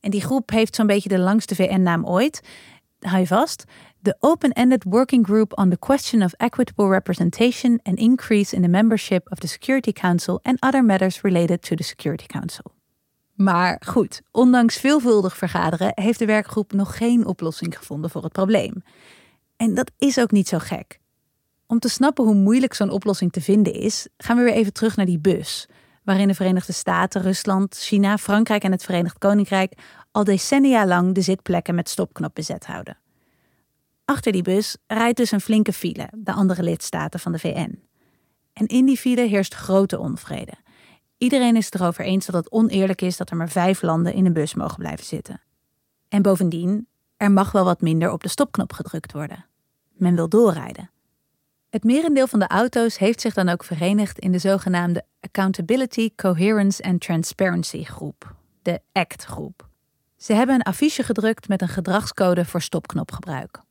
En 0.00 0.10
die 0.10 0.20
groep 0.20 0.50
heeft 0.50 0.74
zo'n 0.74 0.86
beetje 0.86 1.08
de 1.08 1.18
langste 1.18 1.54
VN-naam 1.54 2.06
ooit. 2.06 2.40
Hou 3.00 3.18
je 3.18 3.26
vast. 3.26 3.64
The 4.02 4.16
Open-Ended 4.22 4.84
Working 4.84 5.22
Group 5.22 5.52
on 5.58 5.68
the 5.70 5.76
Question 5.76 6.22
of 6.22 6.32
Equitable 6.38 6.88
Representation 6.88 7.80
and 7.82 7.98
Increase 7.98 8.56
in 8.56 8.62
the 8.62 8.68
Membership 8.68 9.30
of 9.30 9.38
the 9.38 9.46
Security 9.46 9.92
Council 9.92 10.40
and 10.42 10.56
Other 10.60 10.84
Matters 10.84 11.20
Related 11.22 11.62
to 11.62 11.74
the 11.74 11.82
Security 11.82 12.26
Council. 12.26 12.72
Maar 13.34 13.82
goed, 13.86 14.20
ondanks 14.30 14.76
veelvuldig 14.76 15.36
vergaderen 15.36 15.92
heeft 15.94 16.18
de 16.18 16.26
werkgroep 16.26 16.72
nog 16.72 16.96
geen 16.96 17.26
oplossing 17.26 17.78
gevonden 17.78 18.10
voor 18.10 18.22
het 18.22 18.32
probleem. 18.32 18.82
En 19.56 19.74
dat 19.74 19.90
is 19.98 20.18
ook 20.18 20.30
niet 20.30 20.48
zo 20.48 20.58
gek. 20.58 21.00
Om 21.66 21.78
te 21.78 21.88
snappen 21.88 22.24
hoe 22.24 22.34
moeilijk 22.34 22.74
zo'n 22.74 22.90
oplossing 22.90 23.32
te 23.32 23.40
vinden 23.40 23.72
is, 23.72 24.08
gaan 24.16 24.36
we 24.36 24.42
weer 24.42 24.54
even 24.54 24.72
terug 24.72 24.96
naar 24.96 25.06
die 25.06 25.20
bus, 25.20 25.68
waarin 26.04 26.28
de 26.28 26.34
Verenigde 26.34 26.72
Staten, 26.72 27.22
Rusland, 27.22 27.76
China, 27.76 28.18
Frankrijk 28.18 28.62
en 28.62 28.72
het 28.72 28.84
Verenigd 28.84 29.18
Koninkrijk 29.18 29.72
al 30.10 30.24
decennia 30.24 30.86
lang 30.86 31.14
de 31.14 31.20
zitplekken 31.20 31.74
met 31.74 31.88
stopknop 31.88 32.34
bezet 32.34 32.66
houden. 32.66 32.96
Achter 34.10 34.32
die 34.32 34.42
bus 34.42 34.76
rijdt 34.86 35.16
dus 35.16 35.30
een 35.30 35.40
flinke 35.40 35.72
file, 35.72 36.08
de 36.16 36.32
andere 36.32 36.62
lidstaten 36.62 37.20
van 37.20 37.32
de 37.32 37.38
VN. 37.38 37.82
En 38.52 38.66
in 38.66 38.86
die 38.86 38.96
file 38.96 39.20
heerst 39.20 39.54
grote 39.54 39.98
onvrede. 39.98 40.52
Iedereen 41.18 41.56
is 41.56 41.64
het 41.64 41.74
erover 41.74 42.04
eens 42.04 42.26
dat 42.26 42.34
het 42.34 42.52
oneerlijk 42.52 43.02
is 43.02 43.16
dat 43.16 43.30
er 43.30 43.36
maar 43.36 43.48
vijf 43.48 43.82
landen 43.82 44.12
in 44.12 44.26
een 44.26 44.32
bus 44.32 44.54
mogen 44.54 44.78
blijven 44.78 45.04
zitten. 45.06 45.40
En 46.08 46.22
bovendien, 46.22 46.86
er 47.16 47.30
mag 47.30 47.52
wel 47.52 47.64
wat 47.64 47.80
minder 47.80 48.12
op 48.12 48.22
de 48.22 48.28
stopknop 48.28 48.72
gedrukt 48.72 49.12
worden. 49.12 49.46
Men 49.92 50.14
wil 50.14 50.28
doorrijden. 50.28 50.90
Het 51.68 51.84
merendeel 51.84 52.26
van 52.26 52.38
de 52.38 52.48
auto's 52.48 52.98
heeft 52.98 53.20
zich 53.20 53.34
dan 53.34 53.48
ook 53.48 53.64
verenigd 53.64 54.18
in 54.18 54.32
de 54.32 54.38
zogenaamde 54.38 55.04
Accountability, 55.20 56.10
Coherence 56.16 56.82
and 56.82 57.00
Transparency 57.00 57.84
groep, 57.84 58.34
de 58.62 58.80
ACT-groep. 58.92 59.68
Ze 60.16 60.32
hebben 60.32 60.54
een 60.54 60.62
affiche 60.62 61.02
gedrukt 61.02 61.48
met 61.48 61.62
een 61.62 61.68
gedragscode 61.68 62.44
voor 62.44 62.62
stopknopgebruik. 62.62 63.68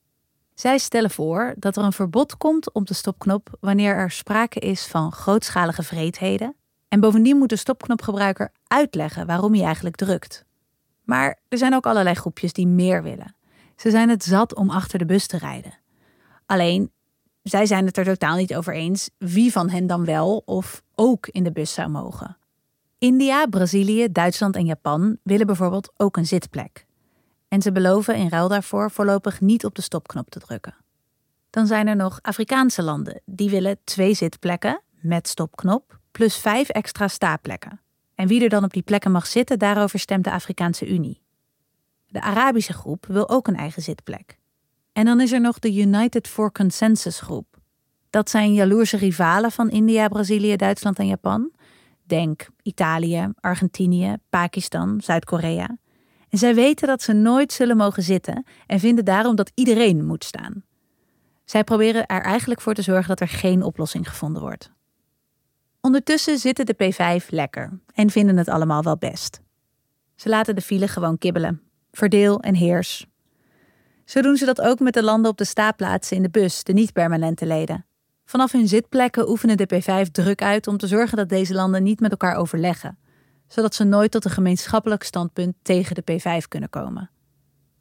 Zij 0.60 0.78
stellen 0.78 1.10
voor 1.10 1.54
dat 1.58 1.78
er 1.78 1.84
een 1.84 1.94
verbod 1.94 2.38
komt 2.38 2.74
op 2.74 2.88
de 2.88 2.94
stopknop 2.94 3.58
wanneer 3.60 3.96
er 3.96 4.12
sprake 4.12 4.60
is 4.60 4.86
van 4.86 5.12
grootschalige 5.12 5.84
vreedheden. 5.84 6.56
En 6.88 7.00
bovendien 7.00 7.38
moet 7.38 7.50
de 7.50 7.56
stopknopgebruiker 7.56 8.52
uitleggen 8.68 9.26
waarom 9.26 9.54
hij 9.54 9.64
eigenlijk 9.64 9.96
drukt. 9.96 10.46
Maar 11.04 11.40
er 11.48 11.58
zijn 11.58 11.76
ook 11.76 11.86
allerlei 11.86 12.16
groepjes 12.16 12.54
die 12.54 12.68
meer 12.68 13.04
willen. 13.04 13.36
Ze 13.76 13.90
zijn 13.90 14.10
het 14.10 14.24
zat 14.24 14.56
om 14.56 14.70
achter 14.70 15.00
de 15.00 15.06
bus 15.06 15.28
te 15.28 15.38
rijden. 15.38 15.80
Alleen 16.46 16.92
zij 17.44 17.66
zijn 17.66 17.86
het 17.86 17.98
er 17.98 18.06
totaal 18.06 18.36
niet 18.36 18.56
over 18.56 18.74
eens 18.74 19.10
wie 19.18 19.52
van 19.52 19.70
hen 19.70 19.88
dan 19.88 20.06
wel 20.06 20.42
of 20.46 20.82
ook 20.96 21.28
in 21.28 21.44
de 21.44 21.52
bus 21.52 21.74
zou 21.74 21.90
mogen. 21.90 22.38
India, 22.98 23.46
Brazilië, 23.46 24.12
Duitsland 24.12 24.56
en 24.56 24.66
Japan 24.66 25.18
willen 25.24 25.46
bijvoorbeeld 25.46 25.92
ook 25.98 26.18
een 26.18 26.28
zitplek. 26.28 26.88
En 27.50 27.62
ze 27.62 27.72
beloven 27.72 28.16
in 28.16 28.30
ruil 28.30 28.48
daarvoor 28.48 28.92
voorlopig 28.92 29.42
niet 29.42 29.66
op 29.66 29.76
de 29.76 29.82
stopknop 29.82 30.30
te 30.30 30.40
drukken. 30.40 30.76
Dan 31.50 31.68
zijn 31.68 31.88
er 31.88 31.96
nog 31.96 32.20
Afrikaanse 32.22 32.84
landen 32.84 33.22
die 33.26 33.50
willen 33.50 33.78
twee 33.84 34.14
zitplekken 34.14 34.82
met 34.92 35.28
stopknop 35.28 36.00
plus 36.12 36.38
vijf 36.38 36.70
extra 36.70 37.08
staplekken. 37.08 37.82
En 38.16 38.28
wie 38.28 38.44
er 38.44 38.50
dan 38.50 38.64
op 38.64 38.74
die 38.74 38.82
plekken 38.82 39.12
mag 39.12 39.28
zitten, 39.28 39.60
daarover 39.60 40.00
stemt 40.00 40.24
de 40.24 40.32
Afrikaanse 40.32 40.88
Unie. 40.88 41.22
De 42.08 42.22
Arabische 42.22 42.74
groep 42.74 43.06
wil 43.06 43.30
ook 43.30 43.48
een 43.48 43.56
eigen 43.56 43.82
zitplek. 43.82 44.38
En 44.94 45.06
dan 45.06 45.22
is 45.22 45.32
er 45.32 45.42
nog 45.42 45.60
de 45.60 45.76
United 45.76 46.28
for 46.28 46.52
Consensus 46.52 47.20
groep. 47.20 47.58
Dat 48.10 48.30
zijn 48.30 48.54
jaloerse 48.54 48.98
rivalen 48.98 49.52
van 49.52 49.70
India, 49.70 50.08
Brazilië, 50.08 50.56
Duitsland 50.56 51.00
en 51.00 51.08
Japan. 51.08 51.52
Denk 52.04 52.48
Italië, 52.62 53.32
Argentinië, 53.40 54.16
Pakistan, 54.30 55.02
Zuid-Korea. 55.02 55.78
En 56.30 56.38
zij 56.38 56.56
weten 56.56 56.88
dat 56.88 57.02
ze 57.02 57.14
nooit 57.14 57.54
zullen 57.54 57.78
mogen 57.78 58.04
zitten 58.04 58.46
en 58.68 58.80
vinden 58.80 59.06
daarom 59.06 59.36
dat 59.36 59.52
iedereen 59.56 60.06
moet 60.06 60.24
staan. 60.24 60.64
Zij 61.46 61.64
proberen 61.64 62.06
er 62.06 62.22
eigenlijk 62.22 62.62
voor 62.62 62.74
te 62.74 62.82
zorgen 62.82 63.08
dat 63.08 63.20
er 63.20 63.28
geen 63.28 63.64
oplossing 63.64 64.10
gevonden 64.10 64.42
wordt. 64.42 64.72
Ondertussen 65.82 66.38
zitten 66.38 66.66
de 66.66 66.76
P5 66.76 67.26
lekker 67.30 67.80
en 67.94 68.10
vinden 68.10 68.38
het 68.38 68.50
allemaal 68.50 68.84
wel 68.84 68.98
best. 68.98 69.42
Ze 70.16 70.30
laten 70.30 70.56
de 70.56 70.62
file 70.62 70.88
gewoon 70.88 71.18
kibbelen. 71.18 71.62
Verdeel 71.92 72.40
en 72.40 72.56
heers, 72.56 73.08
zo 74.10 74.22
doen 74.22 74.36
ze 74.38 74.46
dat 74.46 74.62
ook 74.62 74.80
met 74.80 74.94
de 74.94 75.04
landen 75.04 75.32
op 75.32 75.38
de 75.38 75.46
staatplaatsen 75.46 76.16
in 76.16 76.22
de 76.22 76.30
bus, 76.30 76.64
de 76.64 76.74
niet-permanente 76.74 77.46
leden. 77.46 77.86
Vanaf 78.26 78.52
hun 78.52 78.68
zitplekken 78.68 79.30
oefenen 79.30 79.58
de 79.58 79.68
P5 79.76 80.12
druk 80.12 80.42
uit 80.42 80.68
om 80.68 80.78
te 80.78 80.88
zorgen 80.88 81.18
dat 81.18 81.30
deze 81.30 81.54
landen 81.54 81.84
niet 81.84 82.00
met 82.00 82.12
elkaar 82.12 82.36
overleggen, 82.36 82.98
zodat 83.50 83.76
ze 83.76 83.84
nooit 83.84 84.12
tot 84.12 84.26
een 84.26 84.32
gemeenschappelijk 84.32 85.04
standpunt 85.04 85.56
tegen 85.62 85.96
de 85.96 86.04
P5 86.12 86.48
kunnen 86.48 86.70
komen. 86.70 87.10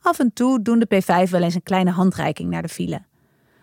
Af 0.01 0.19
en 0.19 0.33
toe 0.33 0.63
doen 0.63 0.79
de 0.79 1.03
P5 1.03 1.31
wel 1.31 1.43
eens 1.43 1.55
een 1.55 1.63
kleine 1.63 1.91
handreiking 1.91 2.51
naar 2.51 2.63
de 2.63 2.69
file. 2.69 3.03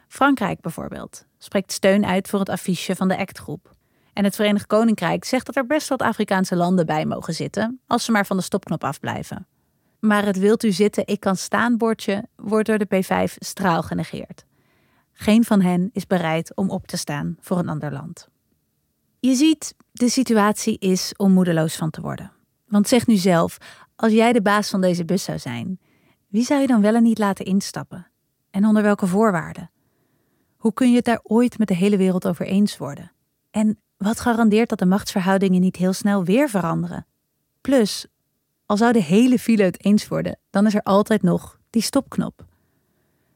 Frankrijk 0.08 0.62
bijvoorbeeld 0.62 1.26
spreekt 1.38 1.72
steun 1.72 2.06
uit 2.06 2.28
voor 2.28 2.40
het 2.40 2.50
affiche 2.50 2.96
van 2.96 3.08
de 3.08 3.18
ACT-groep. 3.18 3.74
En 4.14 4.24
het 4.24 4.36
Verenigd 4.36 4.68
Koninkrijk 4.68 5.24
zegt 5.24 5.46
dat 5.46 5.56
er 5.56 5.66
best 5.66 5.88
wat 5.88 6.02
Afrikaanse 6.02 6.56
landen 6.56 6.86
bij 6.86 7.06
mogen 7.06 7.34
zitten, 7.34 7.80
als 7.88 8.06
ze 8.06 8.12
maar 8.12 8.26
van 8.26 8.38
de 8.38 8.44
stopknop 8.44 8.84
afblijven. 8.84 9.48
Maar 10.00 10.26
het 10.26 10.40
wilt 10.40 10.64
u 10.64 10.72
zitten, 10.72 11.08
ik 11.08 11.20
kan 11.20 11.36
staan 11.36 11.78
bordje 11.78 12.28
wordt 12.36 12.68
door 12.68 12.78
de 12.78 12.88
P5 12.96 13.34
straal 13.34 13.84
genegeerd. 13.84 14.46
Geen 15.12 15.44
van 15.44 15.62
hen 15.62 15.90
is 15.94 16.08
bereid 16.08 16.56
om 16.56 16.70
op 16.70 16.88
te 16.88 16.98
staan 16.98 17.38
voor 17.40 17.58
een 17.58 17.70
ander 17.70 17.92
land. 17.92 18.30
Je 19.26 19.36
ziet, 19.36 19.76
de 19.92 20.10
situatie 20.10 20.78
is 20.80 21.14
om 21.18 21.32
moedeloos 21.32 21.76
van 21.76 21.90
te 21.90 22.02
worden. 22.02 22.32
Want 22.68 22.88
zeg 22.88 23.08
nu 23.08 23.16
zelf, 23.16 23.58
als 23.96 24.12
jij 24.12 24.34
de 24.34 24.42
baas 24.42 24.70
van 24.70 24.82
deze 24.82 25.06
bus 25.06 25.24
zou 25.24 25.40
zijn, 25.40 25.80
wie 26.28 26.44
zou 26.44 26.62
je 26.62 26.68
dan 26.68 26.82
wel 26.82 26.96
en 26.96 27.04
niet 27.04 27.18
laten 27.18 27.46
instappen? 27.46 28.08
En 28.50 28.66
onder 28.66 28.84
welke 28.84 29.08
voorwaarden? 29.08 29.72
Hoe 30.56 30.74
kun 30.74 30.90
je 30.90 30.96
het 30.96 31.06
daar 31.06 31.20
ooit 31.24 31.58
met 31.58 31.68
de 31.68 31.76
hele 31.76 31.98
wereld 31.98 32.28
over 32.28 32.46
eens 32.46 32.78
worden? 32.78 33.12
En 33.52 33.80
wat 33.98 34.20
garandeert 34.20 34.70
dat 34.70 34.80
de 34.80 34.86
machtsverhoudingen 34.86 35.62
niet 35.62 35.76
heel 35.76 35.94
snel 35.94 36.24
weer 36.24 36.50
veranderen? 36.50 37.06
Plus, 37.62 38.08
al 38.66 38.78
zou 38.78 38.94
de 38.94 39.04
hele 39.04 39.40
file 39.40 39.64
het 39.64 39.86
eens 39.86 40.08
worden, 40.08 40.40
dan 40.50 40.66
is 40.66 40.74
er 40.74 40.84
altijd 40.84 41.22
nog 41.22 41.60
die 41.70 41.82
stopknop. 41.82 42.46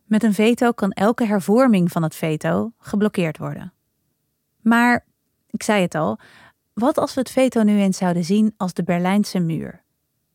Met 0.06 0.24
een 0.24 0.34
veto 0.34 0.72
kan 0.72 0.92
elke 0.92 1.26
hervorming 1.26 1.92
van 1.92 2.04
het 2.04 2.16
veto 2.16 2.72
geblokkeerd 2.78 3.38
worden. 3.38 3.74
Maar, 4.62 5.08
ik 5.50 5.64
zei 5.64 5.82
het 5.82 5.96
al, 5.96 6.20
wat 6.74 6.98
als 6.98 7.14
we 7.14 7.20
het 7.20 7.32
veto 7.32 7.64
nu 7.64 7.80
eens 7.80 7.98
zouden 7.98 8.24
zien 8.24 8.54
als 8.58 8.74
de 8.74 8.84
Berlijnse 8.84 9.40
muur? 9.40 9.84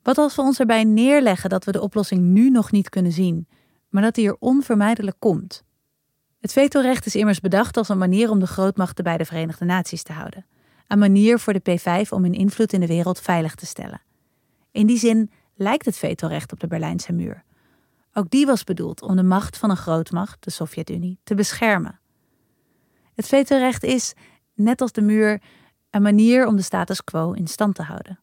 Wat 0.02 0.18
als 0.18 0.36
we 0.36 0.42
ons 0.42 0.60
erbij 0.60 0.84
neerleggen 0.84 1.50
dat 1.50 1.64
we 1.64 1.72
de 1.72 1.80
oplossing 1.80 2.22
nu 2.22 2.50
nog 2.50 2.70
niet 2.70 2.88
kunnen 2.88 3.12
zien, 3.12 3.48
maar 3.88 4.02
dat 4.02 4.14
die 4.14 4.26
er 4.26 4.36
onvermijdelijk 4.38 5.16
komt? 5.18 5.64
Het 6.40 6.52
vetorecht 6.52 7.06
is 7.06 7.14
immers 7.14 7.40
bedacht 7.40 7.76
als 7.76 7.88
een 7.88 7.98
manier 7.98 8.30
om 8.30 8.38
de 8.38 8.46
grootmachten 8.46 9.04
bij 9.04 9.16
de 9.16 9.24
Verenigde 9.24 9.64
Naties 9.64 10.02
te 10.02 10.12
houden. 10.12 10.46
Een 10.86 10.98
manier 10.98 11.38
voor 11.38 11.52
de 11.52 11.78
P5 11.78 12.08
om 12.08 12.22
hun 12.22 12.32
invloed 12.32 12.72
in 12.72 12.80
de 12.80 12.86
wereld 12.86 13.20
veilig 13.20 13.54
te 13.54 13.66
stellen. 13.66 14.02
In 14.70 14.86
die 14.86 14.98
zin 14.98 15.30
lijkt 15.54 15.84
het 15.84 15.96
vetorecht 15.96 16.52
op 16.52 16.60
de 16.60 16.66
Berlijnse 16.66 17.12
muur. 17.12 17.44
Ook 18.12 18.30
die 18.30 18.46
was 18.46 18.64
bedoeld 18.64 19.02
om 19.02 19.16
de 19.16 19.22
macht 19.22 19.56
van 19.56 19.70
een 19.70 19.76
grootmacht, 19.76 20.44
de 20.44 20.50
Sovjet-Unie, 20.50 21.18
te 21.22 21.34
beschermen. 21.34 22.00
Het 23.14 23.26
vetorecht 23.26 23.82
is, 23.82 24.14
net 24.54 24.80
als 24.80 24.92
de 24.92 25.02
muur, 25.02 25.42
een 25.90 26.02
manier 26.02 26.46
om 26.46 26.56
de 26.56 26.62
status 26.62 27.04
quo 27.04 27.32
in 27.32 27.46
stand 27.46 27.74
te 27.74 27.82
houden. 27.82 28.20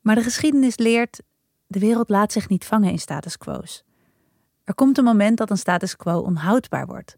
Maar 0.00 0.14
de 0.14 0.22
geschiedenis 0.22 0.76
leert: 0.76 1.22
de 1.66 1.78
wereld 1.78 2.08
laat 2.08 2.32
zich 2.32 2.48
niet 2.48 2.64
vangen 2.64 2.90
in 2.90 2.98
status 2.98 3.36
quo's. 3.36 3.84
Er 4.64 4.74
komt 4.74 4.98
een 4.98 5.04
moment 5.04 5.38
dat 5.38 5.50
een 5.50 5.58
status 5.58 5.96
quo 5.96 6.18
onhoudbaar 6.18 6.86
wordt. 6.86 7.16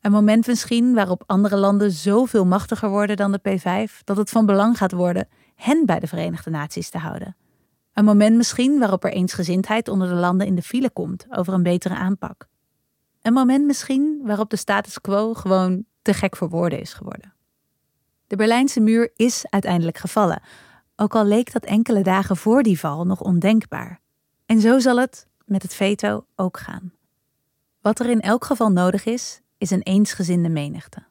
Een 0.00 0.12
moment 0.12 0.46
misschien 0.46 0.94
waarop 0.94 1.22
andere 1.26 1.56
landen 1.56 1.90
zoveel 1.90 2.46
machtiger 2.46 2.88
worden 2.88 3.16
dan 3.16 3.32
de 3.32 3.40
P5 3.48 4.04
dat 4.04 4.16
het 4.16 4.30
van 4.30 4.46
belang 4.46 4.76
gaat 4.76 4.92
worden 4.92 5.28
hen 5.54 5.86
bij 5.86 6.00
de 6.00 6.06
Verenigde 6.06 6.50
Naties 6.50 6.90
te 6.90 6.98
houden. 6.98 7.36
Een 7.92 8.04
moment 8.04 8.36
misschien 8.36 8.78
waarop 8.78 9.04
er 9.04 9.12
eensgezindheid 9.12 9.88
onder 9.88 10.08
de 10.08 10.14
landen 10.14 10.46
in 10.46 10.54
de 10.54 10.62
file 10.62 10.90
komt 10.90 11.26
over 11.30 11.52
een 11.52 11.62
betere 11.62 11.94
aanpak. 11.94 12.48
Een 13.22 13.32
moment 13.32 13.66
misschien 13.66 14.20
waarop 14.22 14.50
de 14.50 14.56
status 14.56 15.00
quo 15.00 15.34
gewoon 15.34 15.84
te 16.02 16.14
gek 16.14 16.36
voor 16.36 16.48
woorden 16.48 16.80
is 16.80 16.92
geworden. 16.92 17.34
De 18.32 18.38
Berlijnse 18.38 18.80
muur 18.80 19.10
is 19.16 19.44
uiteindelijk 19.50 19.98
gevallen, 19.98 20.42
ook 20.96 21.14
al 21.14 21.24
leek 21.24 21.52
dat 21.52 21.64
enkele 21.64 22.02
dagen 22.02 22.36
voor 22.36 22.62
die 22.62 22.78
val 22.78 23.04
nog 23.04 23.20
ondenkbaar. 23.20 24.00
En 24.46 24.60
zo 24.60 24.78
zal 24.78 24.96
het 24.96 25.26
met 25.44 25.62
het 25.62 25.74
veto 25.74 26.24
ook 26.36 26.58
gaan. 26.58 26.92
Wat 27.80 28.00
er 28.00 28.10
in 28.10 28.20
elk 28.20 28.44
geval 28.44 28.70
nodig 28.70 29.04
is, 29.04 29.40
is 29.58 29.70
een 29.70 29.82
eensgezinde 29.82 30.48
menigte. 30.48 31.02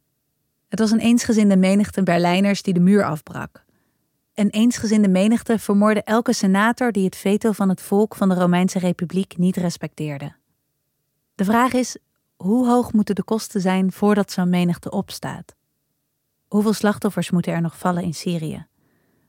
Het 0.67 0.79
was 0.79 0.91
een 0.91 0.99
eensgezinde 0.99 1.57
menigte 1.57 2.03
Berlijners 2.03 2.61
die 2.61 2.73
de 2.73 2.79
muur 2.79 3.03
afbrak. 3.03 3.63
Een 4.33 4.49
eensgezinde 4.49 5.09
menigte 5.09 5.59
vermoorde 5.59 6.03
elke 6.03 6.33
senator 6.33 6.91
die 6.91 7.05
het 7.05 7.15
veto 7.15 7.51
van 7.51 7.69
het 7.69 7.81
volk 7.81 8.15
van 8.15 8.29
de 8.29 8.35
Romeinse 8.35 8.79
Republiek 8.79 9.37
niet 9.37 9.55
respecteerde. 9.55 10.33
De 11.35 11.45
vraag 11.45 11.73
is: 11.73 11.97
hoe 12.35 12.67
hoog 12.67 12.93
moeten 12.93 13.15
de 13.15 13.23
kosten 13.23 13.61
zijn 13.61 13.91
voordat 13.91 14.31
zo'n 14.31 14.49
menigte 14.49 14.91
opstaat? 14.91 15.59
Hoeveel 16.51 16.73
slachtoffers 16.73 17.29
moeten 17.29 17.53
er 17.53 17.61
nog 17.61 17.77
vallen 17.77 18.03
in 18.03 18.13
Syrië? 18.13 18.65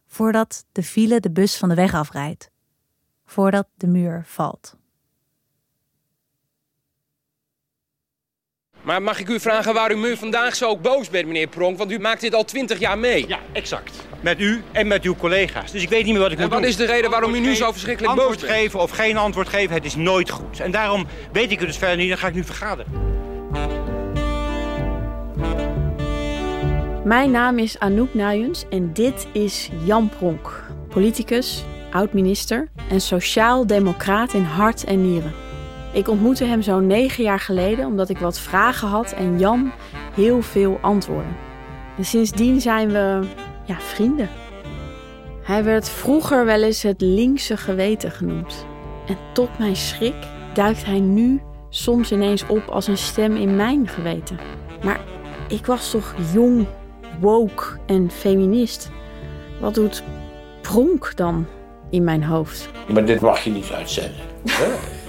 Voordat 0.06 0.64
de 0.72 0.82
file 0.82 1.20
de 1.20 1.30
bus 1.30 1.56
van 1.56 1.68
de 1.68 1.74
weg 1.74 1.94
afrijdt? 1.94 2.50
Voordat 3.24 3.68
de 3.74 3.86
muur 3.86 4.22
valt? 4.26 4.76
Maar 8.82 9.02
mag 9.02 9.18
ik 9.20 9.28
u 9.28 9.40
vragen 9.40 9.74
waarom 9.74 10.04
u 10.04 10.16
vandaag 10.16 10.54
zo 10.54 10.76
boos 10.76 11.10
bent, 11.10 11.26
meneer 11.26 11.46
Pronk? 11.46 11.78
Want 11.78 11.90
u 11.90 11.98
maakt 11.98 12.20
dit 12.20 12.34
al 12.34 12.44
twintig 12.44 12.78
jaar 12.78 12.98
mee. 12.98 13.28
Ja, 13.28 13.38
exact. 13.52 13.96
Met 14.20 14.40
u 14.40 14.62
en 14.72 14.86
met 14.86 15.02
uw 15.02 15.16
collega's. 15.16 15.72
Dus 15.72 15.82
ik 15.82 15.88
weet 15.88 16.04
niet 16.04 16.12
meer 16.12 16.22
wat 16.22 16.32
ik 16.32 16.36
en 16.36 16.42
moet 16.42 16.52
wat 16.52 16.60
doen. 16.60 16.70
is 16.70 16.76
de 16.76 16.86
reden 16.86 17.10
waarom 17.10 17.30
u 17.30 17.32
nu 17.32 17.38
Antwoord 17.38 17.58
zo 17.58 17.72
verschrikkelijk 17.72 18.14
boos 18.14 18.24
Antwoord 18.24 18.46
bent? 18.46 18.60
geven 18.60 18.80
of 18.80 18.90
geen 18.90 19.16
antwoord 19.16 19.48
geven, 19.48 19.74
het 19.74 19.84
is 19.84 19.94
nooit 19.94 20.30
goed. 20.30 20.60
En 20.60 20.70
daarom 20.70 21.06
weet 21.32 21.50
ik 21.50 21.58
het 21.58 21.68
dus 21.68 21.78
verder 21.78 21.96
niet, 21.96 22.08
dan 22.08 22.18
ga 22.18 22.26
ik 22.26 22.34
nu 22.34 22.44
vergaderen. 22.44 23.11
Mijn 27.04 27.30
naam 27.30 27.58
is 27.58 27.78
Anouk 27.78 28.14
Nuyens 28.14 28.64
en 28.70 28.92
dit 28.92 29.26
is 29.32 29.70
Jan 29.84 30.08
Pronk, 30.08 30.64
politicus, 30.88 31.64
oud-minister 31.90 32.68
en 32.88 33.00
sociaal-democraat 33.00 34.32
in 34.32 34.42
hart 34.42 34.84
en 34.84 35.02
nieren. 35.02 35.32
Ik 35.92 36.08
ontmoette 36.08 36.44
hem 36.44 36.62
zo'n 36.62 36.86
negen 36.86 37.24
jaar 37.24 37.40
geleden 37.40 37.86
omdat 37.86 38.08
ik 38.08 38.18
wat 38.18 38.38
vragen 38.38 38.88
had 38.88 39.12
en 39.12 39.38
Jan 39.38 39.72
heel 40.14 40.42
veel 40.42 40.78
antwoorden. 40.80 41.36
En 41.96 42.04
sindsdien 42.04 42.60
zijn 42.60 42.88
we 42.88 43.20
ja, 43.64 43.80
vrienden. 43.80 44.28
Hij 45.42 45.64
werd 45.64 45.88
vroeger 45.88 46.44
wel 46.44 46.62
eens 46.62 46.82
het 46.82 47.00
linkse 47.00 47.56
geweten 47.56 48.10
genoemd. 48.10 48.66
En 49.06 49.16
tot 49.32 49.58
mijn 49.58 49.76
schrik 49.76 50.26
duikt 50.54 50.84
hij 50.84 51.00
nu 51.00 51.40
soms 51.68 52.12
ineens 52.12 52.46
op 52.46 52.68
als 52.68 52.86
een 52.86 52.98
stem 52.98 53.36
in 53.36 53.56
mijn 53.56 53.88
geweten. 53.88 54.38
Maar 54.82 55.00
ik 55.48 55.66
was 55.66 55.90
toch 55.90 56.14
jong, 56.32 56.66
woke 57.22 57.64
en 57.86 58.10
feminist. 58.10 58.90
Wat 59.60 59.74
doet 59.74 60.02
Pronk 60.60 61.12
dan 61.16 61.46
in 61.90 62.04
mijn 62.04 62.24
hoofd? 62.24 62.68
Maar 62.92 63.04
dit 63.04 63.20
mag 63.20 63.44
je 63.44 63.50
niet 63.50 63.70
uitzenden. 63.72 64.20
hè? 64.48 64.66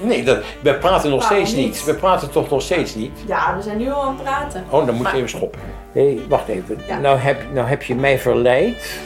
Nee, 0.08 0.24
dat, 0.24 0.44
we 0.62 0.74
praten 0.74 1.10
nog 1.10 1.20
Waarom 1.20 1.46
steeds 1.46 1.56
niet. 1.58 1.66
niet? 1.68 1.84
We 1.84 1.94
praten 1.94 2.32
toch 2.32 2.50
nog 2.50 2.62
steeds 2.62 2.96
niet? 2.96 3.12
Ja, 3.28 3.56
we 3.56 3.62
zijn 3.62 3.78
nu 3.78 3.92
al 3.92 4.02
aan 4.02 4.14
het 4.14 4.24
praten. 4.24 4.64
Oh, 4.70 4.86
dan 4.86 4.96
moet 4.96 5.10
je 5.10 5.16
even 5.18 5.30
stoppen. 5.30 5.60
Nee, 5.94 6.22
wacht 6.30 6.48
even. 6.48 6.78
Ja. 6.88 7.00
Nou, 7.00 7.18
heb, 7.18 7.42
nou 7.54 7.68
heb 7.68 7.84
je 7.84 7.96
mij 7.96 8.20
verleid, 8.20 9.00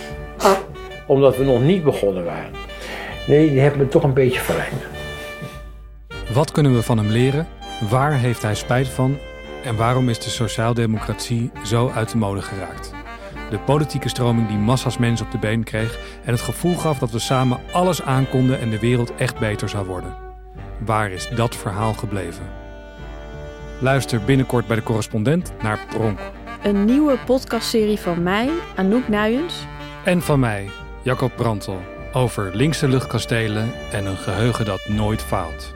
omdat 1.05 1.37
we 1.37 1.43
nog 1.43 1.61
niet 1.61 1.83
begonnen 1.83 2.25
waren. 2.25 2.51
Nee, 3.27 3.53
je 3.53 3.59
hebt 3.59 3.75
me 3.75 3.87
toch 3.87 4.03
een 4.03 4.13
beetje 4.13 4.39
verleid. 4.39 4.71
Wat 6.33 6.51
kunnen 6.51 6.73
we 6.73 6.83
van 6.83 6.97
hem 6.97 7.07
leren? 7.07 7.47
Waar 7.89 8.13
heeft 8.13 8.41
hij 8.41 8.55
spijt 8.55 8.87
van? 8.87 9.17
En 9.63 9.75
waarom 9.75 10.09
is 10.09 10.19
de 10.19 10.29
sociaaldemocratie 10.29 11.51
zo 11.63 11.91
uit 11.95 12.11
de 12.11 12.17
mode 12.17 12.41
geraakt? 12.41 12.91
De 13.49 13.59
politieke 13.59 14.09
stroming 14.09 14.47
die 14.47 14.57
massa's 14.57 14.97
mensen 14.97 15.25
op 15.25 15.31
de 15.31 15.37
been 15.37 15.63
kreeg 15.63 15.99
en 16.25 16.31
het 16.31 16.41
gevoel 16.41 16.75
gaf 16.75 16.99
dat 16.99 17.11
we 17.11 17.19
samen 17.19 17.59
alles 17.71 18.01
aankonden 18.01 18.59
en 18.59 18.69
de 18.69 18.79
wereld 18.79 19.15
echt 19.15 19.39
beter 19.39 19.69
zou 19.69 19.85
worden. 19.85 20.15
Waar 20.85 21.11
is 21.11 21.29
dat 21.35 21.55
verhaal 21.55 21.93
gebleven? 21.93 22.45
Luister 23.79 24.21
binnenkort 24.21 24.67
bij 24.67 24.75
de 24.75 24.83
correspondent 24.83 25.53
naar 25.61 25.79
Pronk. 25.89 26.19
Een 26.63 26.85
nieuwe 26.85 27.17
podcastserie 27.25 27.99
van 27.99 28.23
mij, 28.23 28.49
Anouk 28.75 29.07
Nuyens. 29.07 29.65
En 30.03 30.21
van 30.21 30.39
mij, 30.39 30.69
Jacob 31.01 31.31
Brantel, 31.35 31.81
over 32.13 32.55
linkse 32.55 32.87
luchtkastelen 32.87 33.71
en 33.91 34.05
een 34.05 34.17
geheugen 34.17 34.65
dat 34.65 34.87
nooit 34.87 35.21
faalt. 35.21 35.75